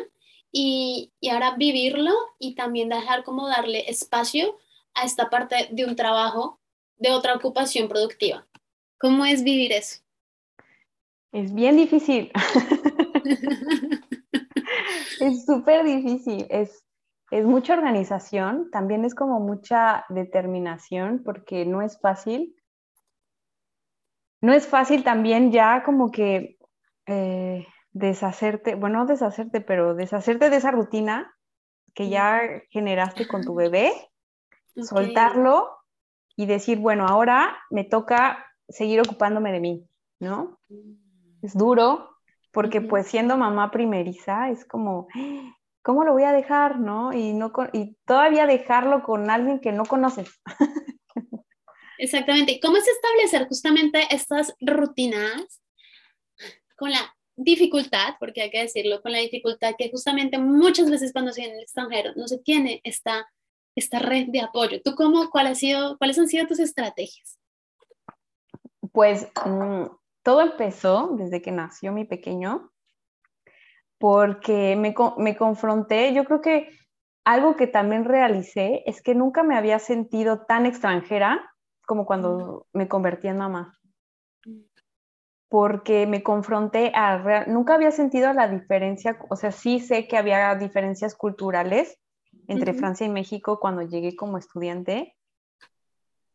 [0.51, 4.59] y, y ahora vivirlo y también dejar como darle espacio
[4.95, 6.61] a esta parte de un trabajo,
[6.97, 8.47] de otra ocupación productiva?
[8.99, 10.01] ¿Cómo es vivir eso?
[11.33, 12.31] Es bien difícil.
[15.21, 16.85] es súper difícil, es,
[17.31, 22.55] es mucha organización, también es como mucha determinación porque no es fácil.
[24.43, 26.59] No es fácil también ya como que
[27.07, 31.33] eh, deshacerte, bueno, deshacerte, pero deshacerte de esa rutina
[31.95, 33.93] que ya generaste con tu bebé,
[34.75, 35.71] soltarlo
[36.37, 40.59] y decir, bueno, ahora me toca seguir ocupándome de mí, ¿no?
[40.69, 40.95] Mm.
[41.43, 42.17] Es duro,
[42.51, 45.07] porque pues siendo mamá primeriza es como,
[45.83, 47.13] ¿cómo lo voy a dejar, no?
[47.13, 50.41] Y, no y todavía dejarlo con alguien que no conoces.
[52.03, 52.59] Exactamente.
[52.61, 55.63] ¿Cómo es establecer justamente estas rutinas
[56.77, 61.31] con la dificultad, porque hay que decirlo, con la dificultad que justamente muchas veces cuando
[61.31, 63.31] se en el extranjero no se tiene esta,
[63.77, 64.83] esta red de apoyo?
[64.83, 67.39] ¿Tú cómo, cuál ha sido, cuáles han sido tus estrategias?
[68.91, 69.85] Pues mm,
[70.25, 72.73] todo empezó desde que nació mi pequeño,
[73.99, 76.69] porque me, me, confronté, yo creo que
[77.25, 81.49] algo que también realicé es que nunca me había sentido tan extranjera
[81.93, 83.79] como cuando me convertí en mamá.
[85.51, 90.55] Porque me confronté a, nunca había sentido la diferencia, o sea, sí sé que había
[90.55, 91.99] diferencias culturales
[92.49, 95.15] entre Francia y México cuando llegué como estudiante,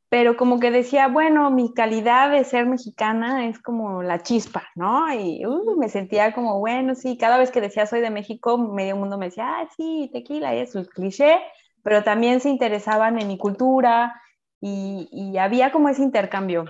[0.09, 5.11] pero como que decía, bueno, mi calidad de ser mexicana es como la chispa, ¿no?
[5.11, 8.95] Y uh, me sentía como, bueno, sí, cada vez que decía soy de México, medio
[8.95, 11.39] mundo me decía, ah, sí, tequila, y es cliché,
[11.81, 14.21] pero también se interesaban en mi cultura
[14.61, 16.65] y, y había como ese intercambio.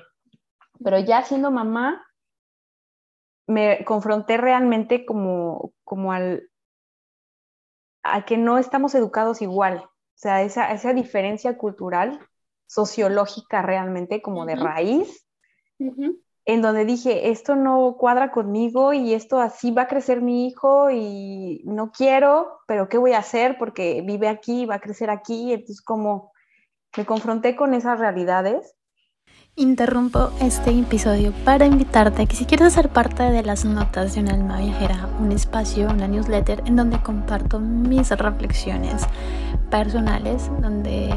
[0.83, 2.05] Pero ya siendo mamá,
[3.47, 6.49] me confronté realmente como, como al,
[8.03, 12.19] a que no estamos educados igual, o sea, esa, esa diferencia cultural
[12.67, 15.25] sociológica realmente, como de raíz,
[15.79, 20.89] en donde dije, esto no cuadra conmigo y esto así va a crecer mi hijo
[20.91, 23.57] y no quiero, pero ¿qué voy a hacer?
[23.57, 26.31] Porque vive aquí, va a crecer aquí, entonces como
[26.95, 28.75] me confronté con esas realidades.
[29.55, 34.21] Interrumpo este episodio para invitarte a que si quieres ser parte de las notas de
[34.21, 39.01] un alma viajera, un espacio, una newsletter en donde comparto mis reflexiones
[39.71, 41.09] personales, donde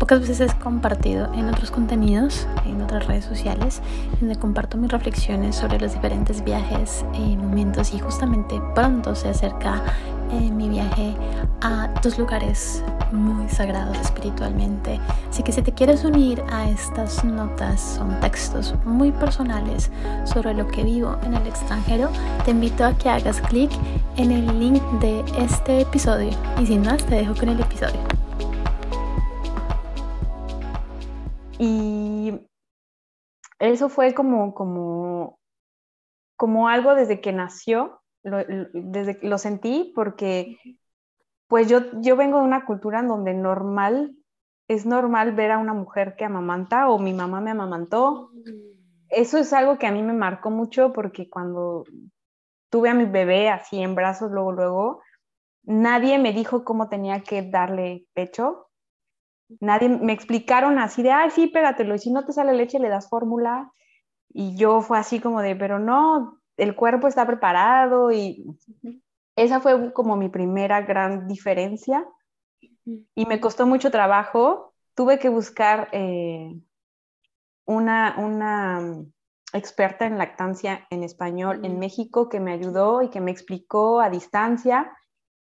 [0.00, 3.82] pocas veces es compartido en otros contenidos, en otras redes sociales,
[4.18, 9.82] donde comparto mis reflexiones sobre los diferentes viajes, y momentos y justamente pronto se acerca
[10.32, 11.14] eh, mi viaje
[11.60, 12.82] a dos lugares
[13.12, 14.98] muy sagrados espiritualmente.
[15.28, 19.90] Así que si te quieres unir a estas notas, son textos muy personales
[20.24, 22.08] sobre lo que vivo en el extranjero,
[22.46, 23.70] te invito a que hagas clic
[24.16, 26.30] en el link de este episodio.
[26.58, 28.19] Y sin más, te dejo con el episodio.
[31.62, 32.40] Y
[33.58, 35.38] eso fue como, como,
[36.36, 38.38] como algo desde que nació, lo,
[38.72, 40.56] desde lo sentí porque
[41.48, 44.16] pues yo, yo vengo de una cultura en donde normal,
[44.68, 48.30] es normal ver a una mujer que amamanta o mi mamá me amamantó.
[49.10, 51.84] Eso es algo que a mí me marcó mucho porque cuando
[52.70, 55.02] tuve a mi bebé así en brazos, luego, luego,
[55.64, 58.69] nadie me dijo cómo tenía que darle pecho.
[59.58, 62.88] Nadie me explicaron así de, ay, sí, pégatelo, y si no te sale leche, le
[62.88, 63.72] das fórmula.
[64.32, 68.44] Y yo fue así como de, pero no, el cuerpo está preparado y
[69.34, 72.06] esa fue como mi primera gran diferencia
[73.14, 74.74] y me costó mucho trabajo.
[74.94, 76.54] Tuve que buscar eh,
[77.64, 79.04] una, una
[79.52, 84.10] experta en lactancia en español en México que me ayudó y que me explicó a
[84.10, 84.96] distancia.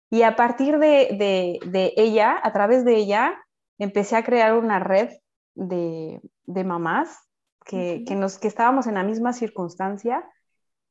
[0.09, 1.59] Y a partir de,
[1.97, 3.37] ella, a través de ella,
[3.79, 5.09] empecé a crear una red
[5.55, 6.21] de,
[6.63, 7.17] mamás
[7.65, 10.23] que, nos, que estábamos en la misma circunstancia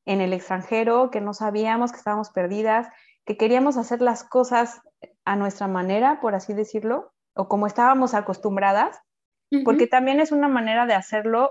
[0.04, 2.88] en el extranjero, que no sabíamos, que estábamos perdidas,
[3.26, 4.80] que queríamos hacer las cosas
[5.26, 8.98] a nuestra manera, por así decirlo, o como estábamos acostumbradas,
[9.64, 11.50] porque también es una manera de hacerlo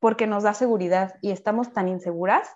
[0.00, 2.48] porque nos da seguridad y estamos tan inseguras.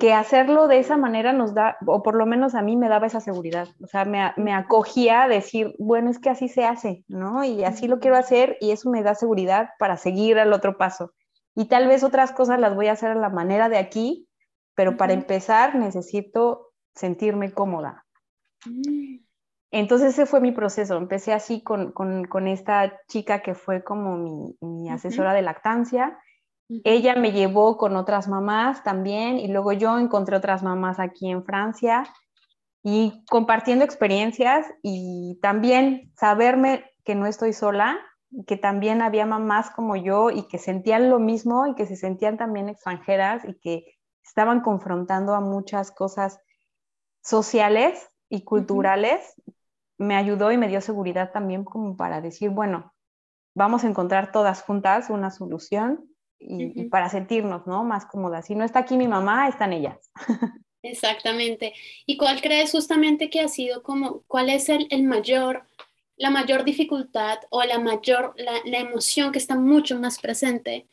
[0.00, 3.06] Que hacerlo de esa manera nos da, o por lo menos a mí me daba
[3.06, 7.04] esa seguridad, o sea, me, me acogía a decir, bueno, es que así se hace,
[7.08, 7.44] ¿no?
[7.44, 11.12] Y así lo quiero hacer y eso me da seguridad para seguir al otro paso.
[11.54, 14.28] Y tal vez otras cosas las voy a hacer a la manera de aquí,
[14.74, 18.04] pero para empezar necesito sentirme cómoda.
[18.66, 19.18] Mm.
[19.70, 20.96] Entonces ese fue mi proceso.
[20.96, 26.18] Empecé así con, con, esta chica que fue como mi, mi asesora de lactancia.
[26.68, 31.44] Ella me llevó con otras mamás también y luego yo encontré otras mamás aquí en
[31.44, 32.04] Francia
[32.82, 37.98] y compartiendo experiencias y también saberme que no estoy sola,
[38.46, 42.36] que también había mamás como yo y que sentían lo mismo y que se sentían
[42.36, 43.84] también extranjeras y que
[44.24, 46.40] estaban confrontando a muchas cosas
[47.22, 49.34] sociales y culturales,
[49.98, 52.92] me ayudó y me dio seguridad también como para decir, bueno,
[53.54, 57.84] vamos a encontrar todas juntas una solución y, para sentirnos, ¿no?
[57.84, 58.46] Más cómodas.
[58.46, 60.10] Si no está aquí mi mamá, están ellas.
[60.82, 61.74] Exactamente.
[62.04, 65.66] ¿Y cuál crees justamente que ha sido como, cuál es el, el mayor,
[66.16, 70.86] la mayor dificultad o la mayor, la, la emoción que está mucho más presente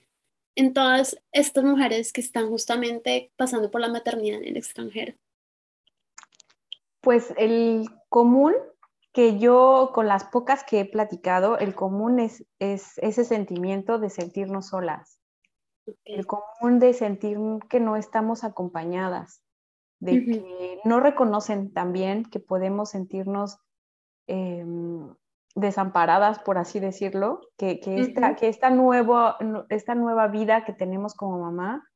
[0.56, 5.14] en todas estas mujeres que están justamente pasando por la maternidad en el extranjero?
[7.02, 8.54] Pues el común
[9.14, 14.10] que yo, con las pocas que he platicado, el común es, es ese sentimiento de
[14.10, 15.20] sentirnos solas,
[16.06, 17.38] el común de sentir
[17.70, 19.42] que no estamos acompañadas,
[20.00, 23.58] de que no reconocen también que podemos sentirnos
[24.28, 25.14] em,
[25.56, 29.36] desamparadas, por así decirlo, que, que, esta, que esta, nuevo,
[29.70, 31.88] esta nueva vida que tenemos como mamá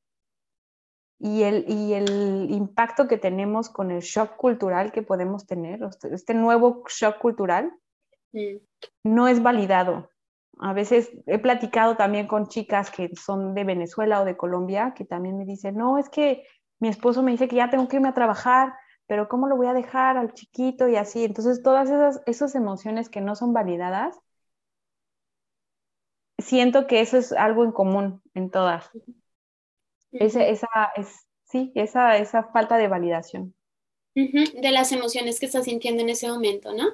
[1.20, 5.80] y el, y el impacto que tenemos con el shock cultural que podemos tener,
[6.12, 7.74] este nuevo shock cultural,
[9.04, 10.10] no es validado.
[10.60, 15.06] A veces he platicado también con chicas que son de Venezuela o de Colombia que
[15.06, 16.44] también me dicen, no, es que
[16.80, 18.74] mi esposo me dice que ya tengo que irme a trabajar
[19.08, 21.24] pero ¿cómo lo voy a dejar al chiquito y así?
[21.24, 24.20] Entonces, todas esas, esas emociones que no son validadas,
[26.38, 28.92] siento que eso es algo en común en todas.
[30.12, 30.68] Esa, esa,
[30.98, 33.56] es, sí, esa, esa falta de validación.
[34.14, 36.86] De las emociones que estás sintiendo en ese momento, ¿no?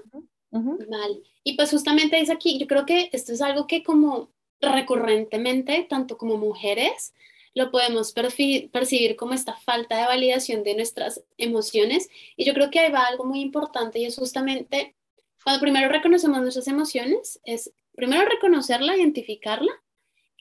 [0.54, 1.22] Vale.
[1.44, 4.30] Y pues justamente es aquí, yo creo que esto es algo que como
[4.62, 7.14] recurrentemente, tanto como mujeres,
[7.56, 12.10] lo podemos percibir como esta falta de validación de nuestras emociones.
[12.36, 14.96] Y yo creo que ahí va algo muy importante y es justamente
[15.44, 19.72] cuando primero reconocemos nuestras emociones, es primero reconocerla, identificarla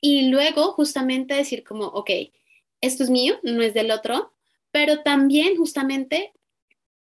[0.01, 2.11] y luego justamente decir como, ok,
[2.81, 4.33] esto es mío, no es del otro,
[4.71, 6.33] pero también justamente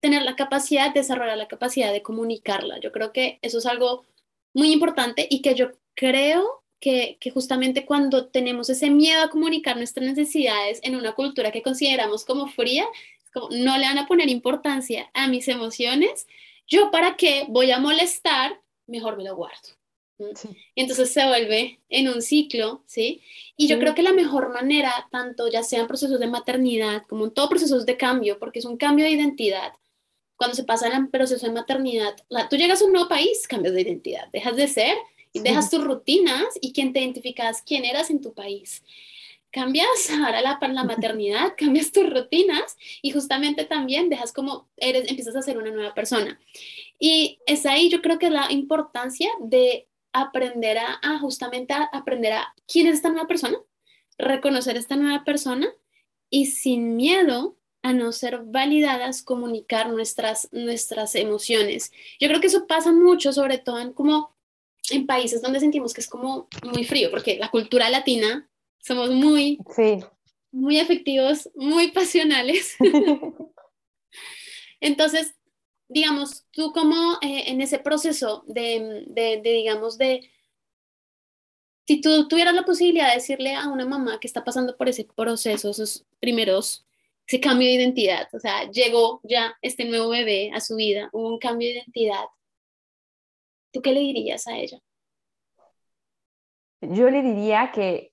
[0.01, 2.81] tener la capacidad, desarrollar la capacidad de comunicarla.
[2.81, 4.05] Yo creo que eso es algo
[4.55, 10.07] muy importante y que yo creo que, justamente cuando tenemos ese miedo a comunicar nuestras
[10.07, 12.87] necesidades en una cultura que consideramos como fría,
[13.33, 16.27] como no le van a poner importancia a mis emociones,
[16.67, 19.69] yo para qué voy a molestar, mejor me lo guardo.
[20.75, 23.23] Y entonces se vuelve en un ciclo, ¿sí?
[23.57, 27.31] Y yo creo que la mejor manera, tanto ya sean procesos de maternidad como en
[27.31, 29.73] todo procesos de cambio, porque es un cambio de identidad,
[30.41, 32.17] cuando se pasa el proceso de maternidad,
[32.49, 34.97] tú llegas a un nuevo país, cambias de identidad, dejas de ser
[35.35, 38.83] y dejas tus rutinas y quien te identificas quién eras en tu país.
[39.51, 45.37] Cambias ahora la, la maternidad, cambias tus rutinas y justamente también dejas como eres, empiezas
[45.37, 46.41] a ser una nueva persona.
[46.99, 52.33] Y es ahí yo creo que la importancia de aprender a, a justamente a aprender
[52.33, 53.59] a quién es esta nueva persona,
[54.17, 55.69] reconocer esta nueva persona
[56.31, 61.93] y sin miedo a no ser validadas, comunicar nuestras, nuestras emociones.
[62.19, 64.35] Yo creo que eso pasa mucho, sobre todo en, como
[64.91, 69.59] en países donde sentimos que es como muy frío, porque la cultura latina somos muy,
[70.51, 72.77] muy afectivos, muy pasionales.
[74.81, 75.35] Entonces,
[75.89, 80.31] digamos, tú como eh, en ese proceso de, de, digamos, de,
[81.87, 85.05] si tú tuvieras la posibilidad de decirle a una mamá que está pasando por ese
[85.05, 86.87] proceso, esos primeros
[87.31, 88.27] ese cambio de identidad.
[88.33, 92.25] O sea, llegó ya este nuevo bebé a su vida, hubo un cambio de identidad.
[93.73, 94.81] ¿Tú qué le dirías a ella?
[96.81, 98.13] Yo le diría que,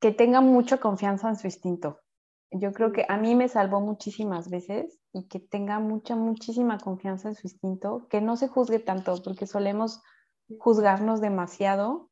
[0.00, 2.00] que tenga mucha confianza en su instinto.
[2.50, 7.28] Yo creo que a mí me salvó muchísimas veces y que tenga mucha, muchísima confianza
[7.28, 10.00] en su instinto, que no se juzgue tanto, porque solemos
[10.58, 12.10] juzgarnos demasiado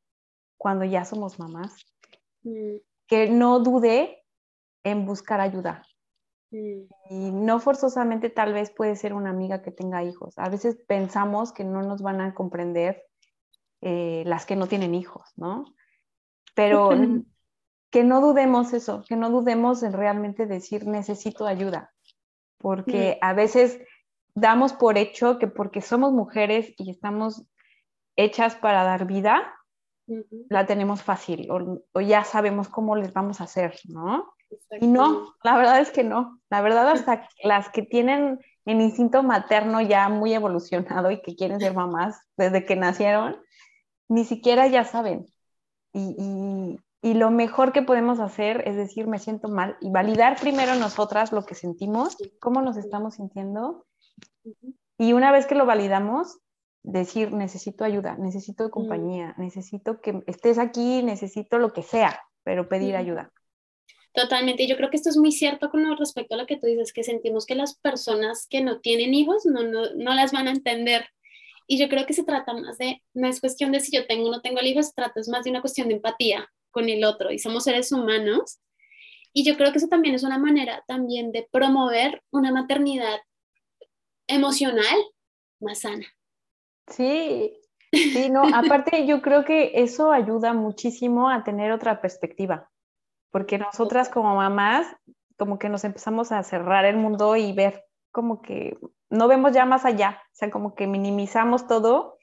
[0.58, 1.74] cuando ya somos mamás.
[2.42, 2.76] Mm.
[3.06, 4.21] Que no dude
[4.84, 5.82] en buscar ayuda.
[6.50, 10.34] Y no forzosamente tal vez puede ser una amiga que tenga hijos.
[10.36, 13.02] A veces pensamos que no nos van a comprender
[13.80, 15.64] eh, las que no tienen hijos, ¿no?
[16.54, 16.90] Pero
[17.90, 21.92] que no dudemos eso, que no dudemos en realmente decir necesito ayuda,
[22.58, 23.80] porque a veces
[24.34, 27.44] damos por hecho que porque somos mujeres y estamos
[28.16, 29.54] hechas para dar vida,
[30.48, 34.34] la tenemos fácil o, o, ya sabemos cómo les vamos a hacer, ¿no?
[34.80, 36.40] Y no, la verdad es que no.
[36.50, 41.60] La verdad hasta las que tienen el instinto materno ya muy evolucionado y que quieren
[41.60, 43.36] ser mamás desde que nacieron,
[44.08, 45.26] ni siquiera ya saben.
[45.92, 51.32] Y, lo mejor que podemos hacer es decir, me siento mal y validar primero nosotras
[51.32, 53.84] lo que sentimos, cómo nos estamos sintiendo.
[54.98, 56.38] Y una vez que lo validamos,
[56.84, 62.96] decir, necesito ayuda, necesito compañía, necesito que estés aquí, necesito lo que sea, pero pedir
[62.96, 63.32] ayuda.
[64.14, 66.92] Totalmente, yo creo que esto es muy cierto con respecto a lo que tú dices,
[66.92, 70.50] que sentimos que las personas que no tienen hijos no, no, no las van a
[70.50, 71.06] entender.
[71.66, 74.28] Y yo creo que se trata más de, no es cuestión de si yo tengo
[74.28, 77.30] o no tengo hijos, se trata más de una cuestión de empatía con el otro
[77.32, 78.60] y somos seres humanos.
[79.32, 83.20] Y yo creo que eso también es una manera también de promover una maternidad
[84.26, 84.98] emocional
[85.58, 86.06] más sana.
[86.88, 87.54] Sí,
[87.92, 92.71] sí, no, aparte yo creo que eso ayuda muchísimo a tener otra perspectiva
[93.32, 94.86] porque nosotras como mamás,
[95.36, 98.78] como que nos empezamos a cerrar el mundo y ver como que
[99.10, 102.18] no vemos ya más allá, o sea, como que minimizamos todo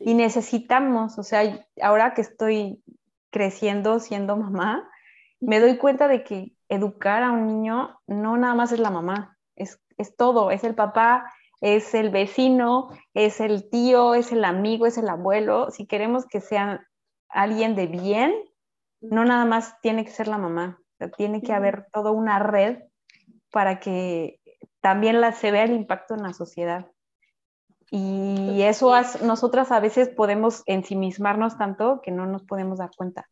[0.00, 2.82] y necesitamos, o sea, ahora que estoy
[3.30, 4.90] creciendo siendo mamá,
[5.40, 9.38] me doy cuenta de que educar a un niño no nada más es la mamá,
[9.56, 14.86] es, es todo, es el papá, es el vecino, es el tío, es el amigo,
[14.86, 15.70] es el abuelo.
[15.70, 16.80] Si queremos que sean
[17.28, 18.34] alguien de bien,
[19.00, 20.80] no nada más tiene que ser la mamá,
[21.16, 22.78] tiene que haber toda una red
[23.50, 24.40] para que
[24.80, 26.86] también la, se vea el impacto en la sociedad.
[27.92, 33.28] Y eso nosotras a veces podemos ensimismarnos tanto que no nos podemos dar cuenta.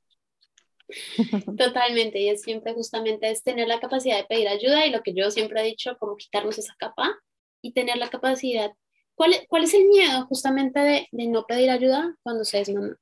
[1.59, 5.15] Totalmente, y es siempre justamente es tener la capacidad de pedir ayuda y lo que
[5.15, 7.15] yo siempre he dicho, como quitarnos esa capa
[7.63, 8.73] y tener la capacidad.
[9.15, 12.97] ¿Cuál, cuál es el miedo justamente de, de no pedir ayuda cuando se es mamá?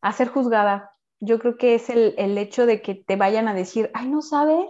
[0.00, 0.92] A ser juzgada.
[1.20, 4.22] Yo creo que es el, el, hecho de que te vayan a decir, ay, no
[4.22, 4.66] sabes,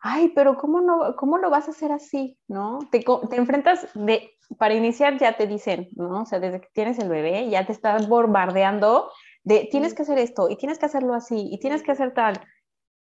[0.00, 2.38] ay, pero ¿cómo, no, cómo lo vas a hacer así?
[2.48, 2.80] ¿No?
[2.90, 6.22] Te, te, enfrentas de, para iniciar ya te dicen, ¿no?
[6.22, 9.10] O sea, desde que tienes el bebé ya te están bombardeando
[9.44, 12.40] de tienes que hacer esto y tienes que hacerlo así y tienes que hacer tal.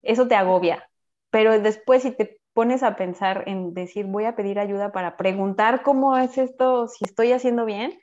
[0.02, 0.88] Eso te agobia.
[1.30, 5.82] Pero después si te pones a pensar en decir, voy a pedir ayuda para preguntar
[5.82, 8.00] cómo es esto, si estoy haciendo bien,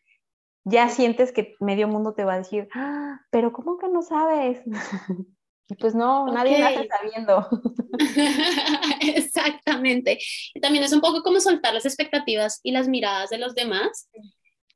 [0.65, 4.61] ya sientes que medio mundo te va a decir, ah, pero ¿cómo que no sabes?
[5.69, 7.47] y pues no, nadie nace sabiendo.
[9.01, 10.19] Exactamente.
[10.55, 14.09] Y también es un poco como soltar las expectativas y las miradas de los demás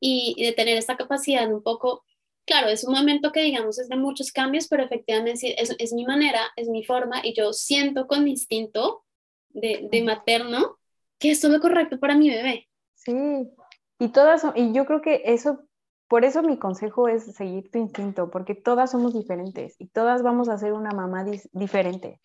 [0.01, 2.05] y, de tener esta capacidad un poco,
[2.47, 6.05] claro, es un momento que digamos es de muchos cambios, pero efectivamente es, es mi
[6.05, 9.05] manera, es mi forma y yo siento con mi instinto
[9.51, 10.79] de, de materno
[11.19, 12.69] que esto es lo correcto para mi bebé.
[12.95, 13.13] Sí,
[13.99, 15.67] y todas, y yo creo que eso
[16.09, 20.49] por eso mi consejo es seguir tu instinto, porque todas somos diferentes y todas vamos
[20.49, 22.21] a ser una mamá diferente.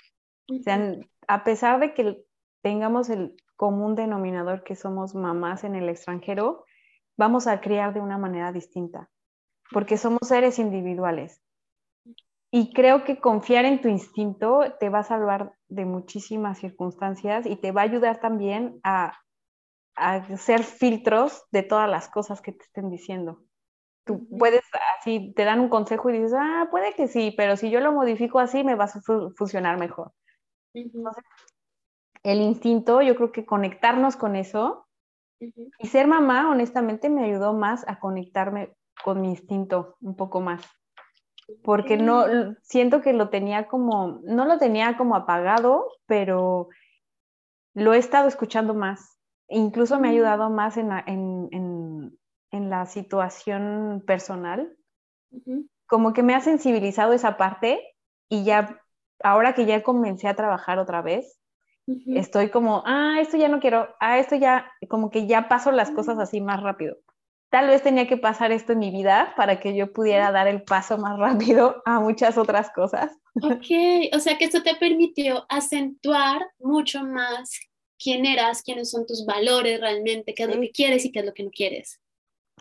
[0.50, 0.96] O sea,
[1.28, 2.26] a pesar de que
[2.62, 6.66] tengamos el común denominador que somos mamás en el extranjero,
[7.18, 9.10] vamos a criar de una manera distinta,
[9.72, 11.42] porque somos seres individuales.
[12.52, 17.56] Y creo que confiar en tu instinto te va a salvar de muchísimas circunstancias y
[17.58, 19.14] te va a ayudar también a,
[19.96, 23.44] a hacer filtros de todas las cosas que te estén diciendo.
[24.10, 24.64] Tú puedes,
[24.98, 27.92] así, te dan un consejo y dices, ah, puede que sí, pero si yo lo
[27.92, 29.02] modifico así, me va a
[29.36, 30.14] funcionar mejor.
[30.74, 31.24] Entonces,
[32.24, 34.88] el instinto, yo creo que conectarnos con eso
[35.40, 40.64] y ser mamá, honestamente, me ayudó más a conectarme con mi instinto un poco más.
[41.64, 42.26] Porque no,
[42.64, 46.70] siento que lo tenía como, no lo tenía como apagado, pero
[47.76, 49.20] lo he estado escuchando más.
[49.50, 52.19] Incluso me ha ayudado más en,
[52.52, 54.76] la situación personal.
[55.88, 57.96] Como que me ha sensibilizado esa parte
[58.28, 58.82] y ya,
[59.24, 61.40] ahora que ya comencé a trabajar otra vez,
[62.08, 65.92] estoy como, ah, esto ya no quiero, ah, esto ya, como que ya paso las
[65.92, 66.22] cosas mm.
[66.22, 66.98] así más rápido.
[67.50, 70.62] Tal vez tenía que pasar esto en mi vida para que yo pudiera dar el
[70.62, 73.12] paso más rápido a muchas otras cosas.
[73.42, 77.60] Ok, o sea que esto te permitió acentuar mucho más
[77.98, 81.26] quién eras, quiénes son tus valores realmente, qué es lo que quieres y qué es
[81.26, 82.00] lo que no quieres.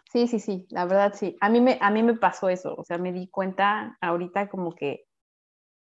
[0.08, 1.36] Sí, sí, sí, la verdad sí.
[1.40, 4.74] A mí me, a mí me pasó eso, o sea, me di cuenta ahorita como
[4.74, 5.04] que,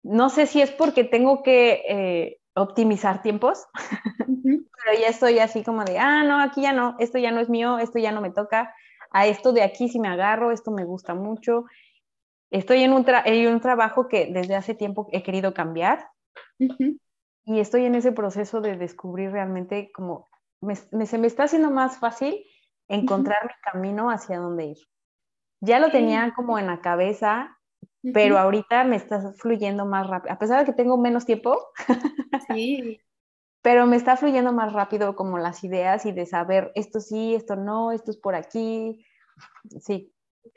[0.03, 3.65] no sé si es porque tengo que eh, optimizar tiempos,
[4.85, 7.49] pero ya estoy así como de, ah, no, aquí ya no, esto ya no es
[7.49, 8.73] mío, esto ya no me toca,
[9.11, 11.65] a esto de aquí sí me agarro, esto me gusta mucho.
[12.51, 16.07] Estoy en un, en un trabajo que desde hace tiempo he querido cambiar
[17.45, 20.29] y estoy en ese proceso de descubrir realmente como
[21.05, 22.43] se me está haciendo más fácil
[22.91, 24.77] encontrar mi camino hacia dónde ir.
[25.61, 27.57] Ya lo tenía como en la cabeza,
[28.13, 30.33] pero ahorita me está fluyendo más rápido.
[30.33, 31.57] A pesar de que tengo menos tiempo,
[32.47, 32.99] sí.
[33.61, 37.55] pero me está fluyendo más rápido como las ideas y de saber esto sí, esto
[37.55, 39.05] no, esto es por aquí.
[39.79, 40.11] Sí.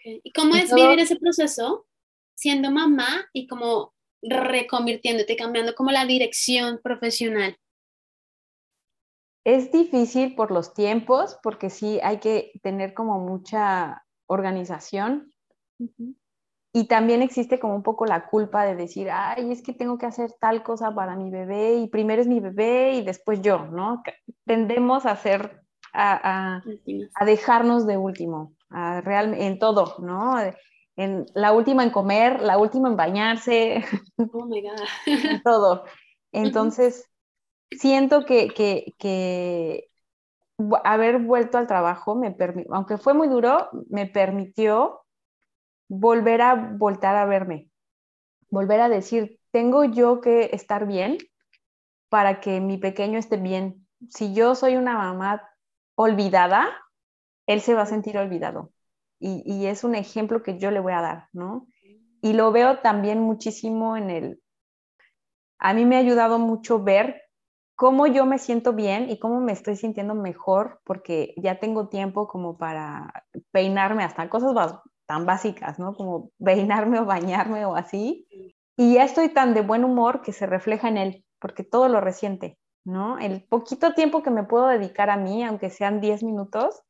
[0.04, 1.86] ¿Y cómo es vivir ese proceso
[2.34, 7.58] siendo mamá y como reconvirtiéndote, cambiando como la dirección profesional?
[9.44, 15.32] Es difícil por los tiempos, porque sí hay que tener como mucha organización.
[16.72, 20.06] Y también existe como un poco la culpa de decir, ay, es que tengo que
[20.06, 24.02] hacer tal cosa para mi bebé y primero es mi bebé y después yo, ¿no?
[24.44, 25.60] Tendemos a hacer,
[25.92, 26.62] a,
[27.14, 30.34] a, dejarnos de último, a real, en todo, ¿no?
[30.96, 33.84] En la última en comer, la última en bañarse.
[34.32, 34.80] Oh my God.
[35.06, 35.84] en todo.
[36.32, 37.08] Entonces,
[37.70, 38.48] siento que,
[38.98, 39.90] que,
[40.84, 42.34] haber vuelto al trabajo, me
[42.70, 45.04] aunque fue muy duro, me permitió
[45.88, 47.70] volver a voltar a verme,
[48.50, 51.18] volver a decir, tengo yo que estar bien
[52.08, 53.86] para que mi pequeño esté bien.
[54.08, 55.42] Si yo soy una mamá
[55.96, 56.68] olvidada,
[57.46, 58.72] él se va a sentir olvidado.
[59.20, 61.66] Y, es un ejemplo que yo le voy a dar, ¿no?
[62.20, 64.42] Y lo veo también muchísimo en el...
[65.58, 67.23] A mí me ha ayudado mucho ver
[67.84, 72.26] cómo yo me siento bien y cómo me estoy sintiendo mejor porque ya tengo tiempo
[72.26, 74.54] como para peinarme hasta cosas
[75.04, 75.92] tan básicas, ¿no?
[75.92, 78.26] Como peinarme o bañarme o así.
[78.74, 82.00] Y ya estoy tan de buen humor que se refleja en él, porque todo lo
[82.00, 82.56] resiente,
[82.86, 83.18] ¿no?
[83.18, 86.80] El poquito tiempo que me puedo dedicar a mí, aunque sean 10 minutos,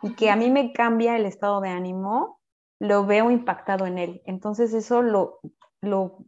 [0.00, 2.40] y que a mí me cambia el estado de ánimo,
[2.80, 4.22] lo veo impactado en él.
[4.24, 5.40] Entonces eso lo,
[5.82, 6.24] lo,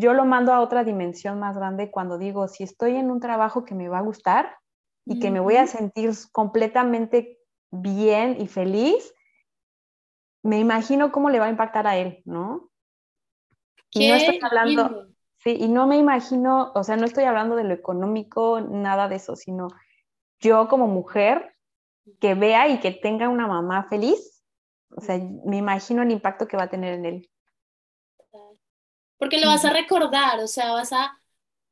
[0.00, 3.64] yo lo mando a otra dimensión más grande cuando digo, si estoy en un trabajo
[3.64, 4.56] que me va a gustar
[5.06, 7.38] y que me voy a sentir completamente
[7.70, 9.14] bien y feliz,
[10.42, 12.70] me imagino cómo le va a impactar a él, ¿no?
[13.90, 17.64] Y no estoy hablando, sí, y no me imagino, o sea, no estoy hablando de
[17.64, 19.68] lo económico, nada de eso, sino
[20.38, 21.56] yo como mujer
[22.20, 24.44] que vea y que tenga una mamá feliz,
[24.96, 27.29] o sea, me imagino el impacto que va a tener en él.
[29.20, 31.20] Porque lo vas a recordar, o sea, vas a,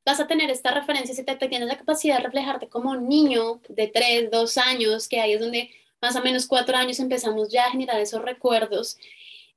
[0.05, 3.09] vas a tener esta referencia, si te, te tienes la capacidad de reflejarte como un
[3.09, 5.71] niño de 3, 2 años, que ahí es donde
[6.01, 8.99] más o menos cuatro años empezamos ya a generar esos recuerdos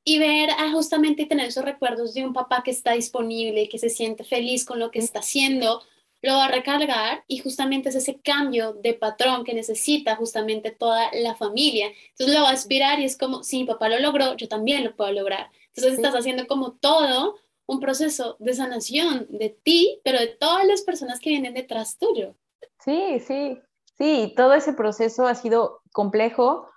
[0.03, 3.89] y ver a justamente tener esos recuerdos de un papá que está disponible, que se
[3.89, 5.83] siente feliz con lo que está haciendo,
[6.21, 11.09] lo va a recargar y justamente es ese cambio de patrón que necesita justamente toda
[11.13, 11.91] la familia.
[12.11, 14.83] Entonces lo va a aspirar y es como, si mi papá lo logró, yo también
[14.83, 15.51] lo puedo lograr.
[15.75, 17.37] Entonces estás haciendo como todo
[17.71, 22.35] un proceso de sanación de ti, pero de todas las personas que vienen detrás tuyo.
[22.79, 23.57] Sí, sí,
[24.01, 26.67] Sí, todo ese proceso ha sido complejo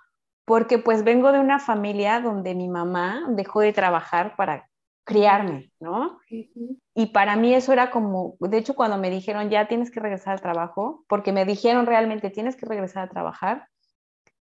[0.45, 4.69] porque pues vengo de una familia donde mi mamá dejó de trabajar para
[5.03, 6.19] criarme, ¿no?
[6.93, 10.33] Y para mí eso era como, de hecho cuando me dijeron ya tienes que regresar
[10.33, 13.69] al trabajo, porque me dijeron realmente tienes que regresar a trabajar,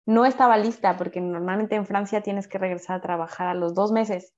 [0.06, 3.92] no estaba lista porque normalmente en Francia tienes que regresar a trabajar a los dos
[3.92, 4.32] meses.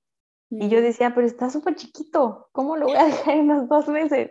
[0.51, 3.89] Y yo decía, pero está súper chiquito, ¿cómo lo voy a dejar en los dos
[3.89, 4.31] meses?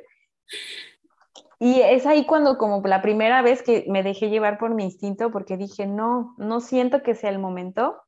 [1.59, 5.32] Y es ahí cuando como la primera vez que me dejé llevar por mi instinto
[5.32, 8.01] porque dije, no, no siento que sea el momento,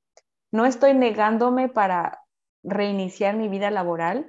[0.52, 2.22] no estoy negándome para
[2.64, 4.28] reiniciar mi vida laboral,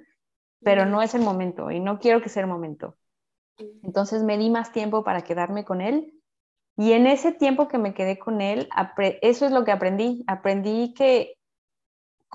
[0.63, 2.97] pero no es el momento y no quiero que sea el momento.
[3.83, 6.13] Entonces me di más tiempo para quedarme con él.
[6.77, 8.69] Y en ese tiempo que me quedé con él,
[9.23, 10.25] eso es lo que aprendí.
[10.27, 11.39] Aprendí que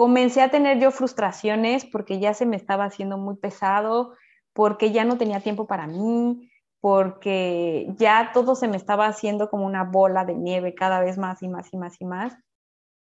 [0.02, 4.16] comencé a tener yo frustraciones porque ya se me estaba haciendo muy pesado,
[4.52, 6.50] porque ya no tenía tiempo para mí,
[6.80, 11.44] porque ya todo se me estaba haciendo como una bola de nieve cada vez más
[11.44, 12.36] y más y más y más.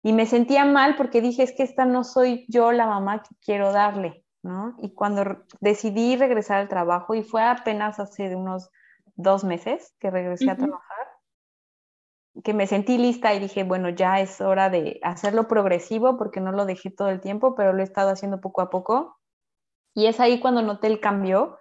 [0.03, 3.35] Y me sentía mal porque dije, es que esta no soy yo la mamá que
[3.41, 4.77] quiero darle, ¿no?
[4.81, 8.71] Y cuando decidí regresar al trabajo, y fue apenas hace unos
[9.17, 11.04] dos meses que regresé a trabajar,
[12.43, 16.51] que me sentí lista y dije, bueno, ya es hora de hacerlo progresivo porque no
[16.51, 19.19] lo dejé todo el tiempo, pero lo he estado haciendo poco a poco.
[19.93, 21.57] Y es ahí cuando noté el cambio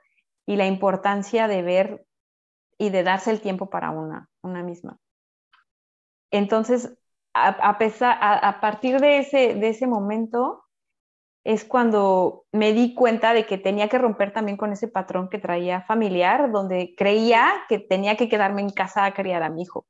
[0.46, 2.06] y la importancia de ver
[2.78, 4.98] y de darse el tiempo para una, una misma.
[6.32, 6.98] Entonces,
[7.32, 10.64] a, pesar, a, partir de ese, de ese momento,
[11.44, 15.38] es cuando me di cuenta de que tenía que romper también con ese patrón que
[15.38, 19.86] traía familiar, donde creía que tenía que quedarme en casa a criar a mi hijo.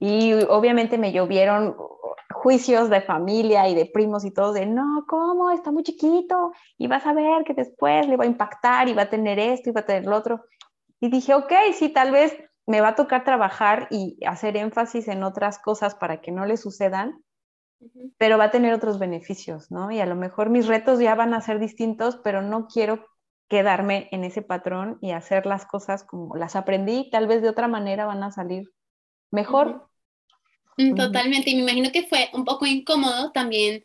[0.00, 1.76] Y obviamente me llovieron
[2.32, 5.50] juicios de familia y de primos y todo de, no, ¿cómo?
[5.50, 9.02] Está muy chiquito y vas a ver que después le va a impactar y va
[9.02, 10.46] a tener esto y va a tener lo otro.
[11.00, 12.36] Y dije, ok, sí, tal vez
[12.66, 16.56] me va a tocar trabajar y hacer énfasis en otras cosas para que no le
[16.56, 17.22] sucedan,
[18.16, 19.90] pero va a tener otros beneficios, ¿no?
[19.90, 23.04] Y a lo mejor mis retos ya van a ser distintos, pero no quiero
[23.48, 27.66] quedarme en ese patrón y hacer las cosas como las aprendí, tal vez de otra
[27.66, 28.70] manera van a salir
[29.30, 29.68] mejor.
[29.68, 29.89] Mm,
[30.96, 33.84] totalmente, y me imagino que fue un poco incómodo también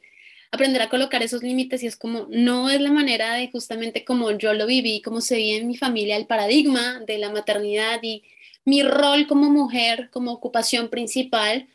[0.51, 4.31] aprender a colocar esos límites y es como, no es la manera de justamente como
[4.31, 8.23] yo lo viví, como se vive en mi familia, el paradigma de la maternidad y
[8.63, 11.67] mi rol como mujer, como ocupación principal,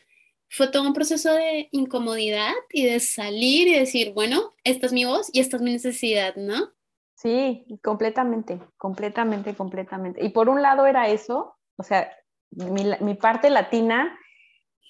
[0.49, 5.05] fue todo un proceso de incomodidad y de salir y decir, bueno, esta es mi
[5.05, 6.71] voz y esta es mi necesidad, ¿no?
[7.15, 10.25] Sí, completamente, completamente, completamente.
[10.25, 12.11] Y por un lado era eso, o sea,
[12.49, 14.17] mi, mi parte latina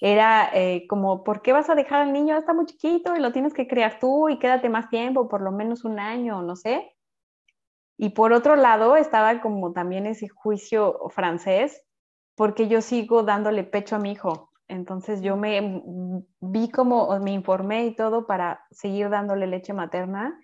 [0.04, 2.36] era eh, como, ¿por qué vas a dejar al niño?
[2.36, 5.52] Está muy chiquito y lo tienes que criar tú y quédate más tiempo, por lo
[5.52, 6.96] menos un año, no sé.
[7.96, 11.84] Y por otro lado estaba como también ese juicio francés,
[12.34, 14.50] porque yo sigo dándole pecho a mi hijo.
[14.66, 15.84] Entonces yo me
[16.40, 20.36] vi como, me informé y todo para seguir dándole leche materna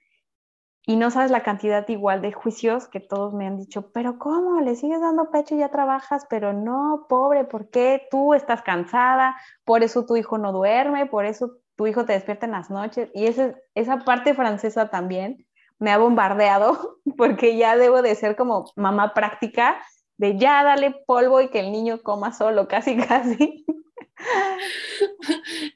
[0.88, 4.62] y no sabes la cantidad igual de juicios que todos me han dicho, pero ¿cómo?
[4.62, 8.08] Le sigues dando pecho y ya trabajas, pero no, pobre, ¿por qué?
[8.10, 12.46] Tú estás cansada, por eso tu hijo no duerme, por eso tu hijo te despierta
[12.46, 13.10] en las noches.
[13.12, 15.46] Y ese, esa parte francesa también
[15.78, 19.82] me ha bombardeado porque ya debo de ser como mamá práctica,
[20.16, 23.66] de ya dale polvo y que el niño coma solo, casi, casi.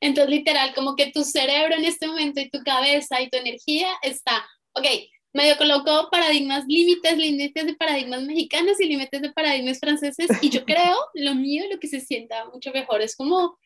[0.01, 3.89] Entonces, literal, como que tu cerebro en este momento y tu cabeza y tu energía
[4.01, 4.43] está
[4.75, 4.87] ok,
[5.33, 10.29] medio colocó paradigmas, límites, límites de paradigmas mexicanos y límites de paradigmas franceses.
[10.43, 13.59] Y yo creo, lo mío, lo que se sienta mucho mejor es como,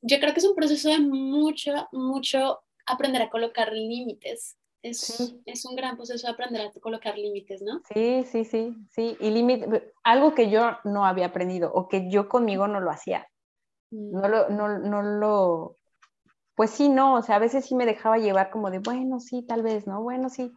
[0.00, 4.56] yo creo que es un proceso de mucho, mucho aprender a colocar límites.
[4.82, 7.80] Es, es un gran proceso de aprender a colocar límites, ¿no?
[7.94, 9.16] Sí, sí, sí, sí.
[9.20, 13.28] Y límite, algo que yo no había aprendido o que yo conmigo no lo hacía.
[13.92, 14.20] Mm.
[14.20, 15.78] No lo, no, no lo,
[16.54, 19.42] pues sí, no, o sea, a veces sí me dejaba llevar como de, bueno, sí,
[19.42, 20.02] tal vez, ¿no?
[20.02, 20.52] Bueno, sí.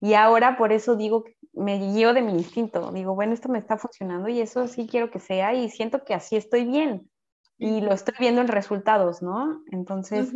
[0.00, 3.78] Y ahora por eso digo, me guío de mi instinto, digo, bueno, esto me está
[3.78, 7.10] funcionando y eso sí quiero que sea y siento que así estoy bien
[7.56, 9.62] y lo estoy viendo en resultados, ¿no?
[9.70, 10.32] Entonces,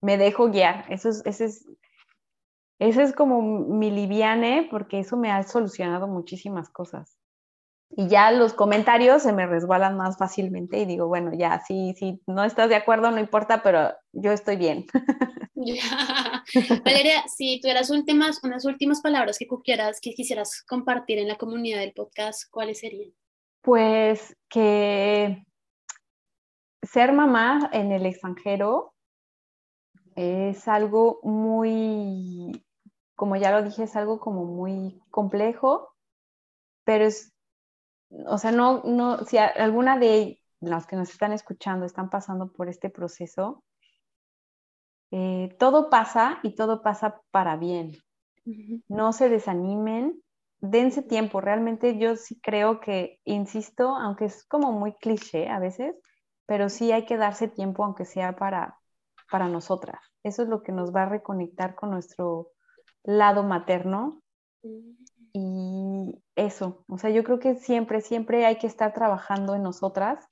[0.00, 1.66] me dejo guiar, eso es, ese es,
[2.78, 7.19] ese es como mi liviane porque eso me ha solucionado muchísimas cosas
[7.90, 12.20] y ya los comentarios se me resbalan más fácilmente y digo, bueno, ya, sí, sí,
[12.26, 14.86] no estás de acuerdo, no importa, pero yo estoy bien.
[16.84, 21.80] Valeria, si tuvieras últimas, unas últimas palabras que quieras, que quisieras compartir en la comunidad
[21.80, 23.12] del podcast, ¿cuáles serían?
[23.60, 25.44] Pues que
[26.82, 28.94] ser mamá en el extranjero
[30.14, 32.64] es algo muy,
[33.16, 35.92] como ya lo dije, es algo como muy complejo,
[36.84, 37.32] pero es
[38.26, 42.68] o sea, no, no, si alguna de las que nos están escuchando están pasando por
[42.68, 43.64] este proceso,
[45.10, 47.92] eh, todo pasa y todo pasa para bien.
[48.88, 50.22] No se desanimen,
[50.60, 51.40] dense tiempo.
[51.40, 55.96] Realmente yo sí creo que, insisto, aunque es como muy cliché a veces,
[56.46, 58.78] pero sí hay que darse tiempo, aunque sea para,
[59.30, 60.00] para nosotras.
[60.22, 62.50] Eso es lo que nos va a reconectar con nuestro
[63.04, 64.20] lado materno
[65.32, 70.26] y eso, o sea, yo creo que siempre, siempre hay que estar trabajando en nosotras,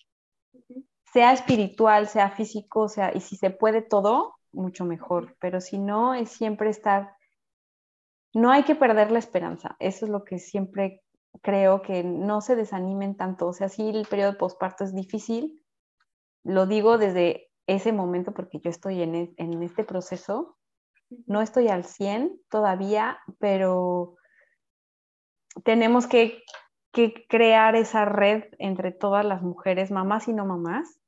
[1.12, 6.14] sea espiritual, sea físico, sea, y si se puede todo, mucho mejor, pero si no,
[6.14, 7.14] es siempre estar,
[8.34, 11.02] no hay que perder la esperanza, eso es lo que siempre
[11.42, 13.46] creo que no se desanimen tanto.
[13.48, 15.62] O sea, sí, el periodo de posparto es difícil.
[16.44, 20.56] Lo digo desde ese momento porque yo estoy en, e, en este proceso.
[21.26, 24.16] No estoy al 100 todavía, pero
[25.64, 26.42] tenemos que,
[26.92, 31.00] que, crear esa red entre todas las mujeres, mamás y no mamás,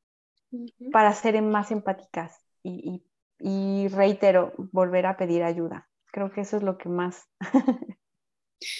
[0.92, 3.02] para ser más empáticas y,
[3.38, 5.88] y, reitero, volver a pedir ayuda.
[6.12, 7.28] Creo que eso es lo que más,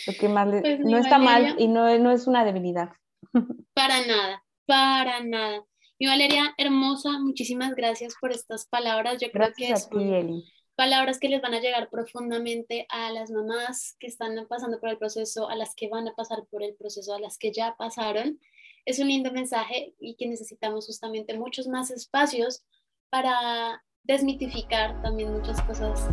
[0.06, 2.90] lo que más pues no está mal y no, no es una debilidad.
[3.74, 5.64] Para nada, para nada.
[5.98, 9.18] Mi Valeria, hermosa, muchísimas gracias por estas palabras.
[9.20, 10.44] Yo creo gracias que a ti, Eli
[10.81, 14.97] palabras que les van a llegar profundamente a las mamás que están pasando por el
[14.97, 18.41] proceso, a las que van a pasar por el proceso, a las que ya pasaron.
[18.87, 22.62] Es un lindo mensaje y que necesitamos justamente muchos más espacios
[23.11, 26.09] para desmitificar también muchas cosas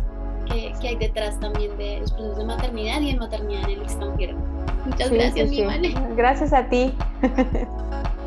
[0.52, 3.82] que, que hay detrás también de los procesos de maternidad y de maternidad en el
[3.84, 4.36] extranjero.
[4.84, 5.94] Muchas gracias, mi Vale.
[6.14, 6.92] Gracias a ti.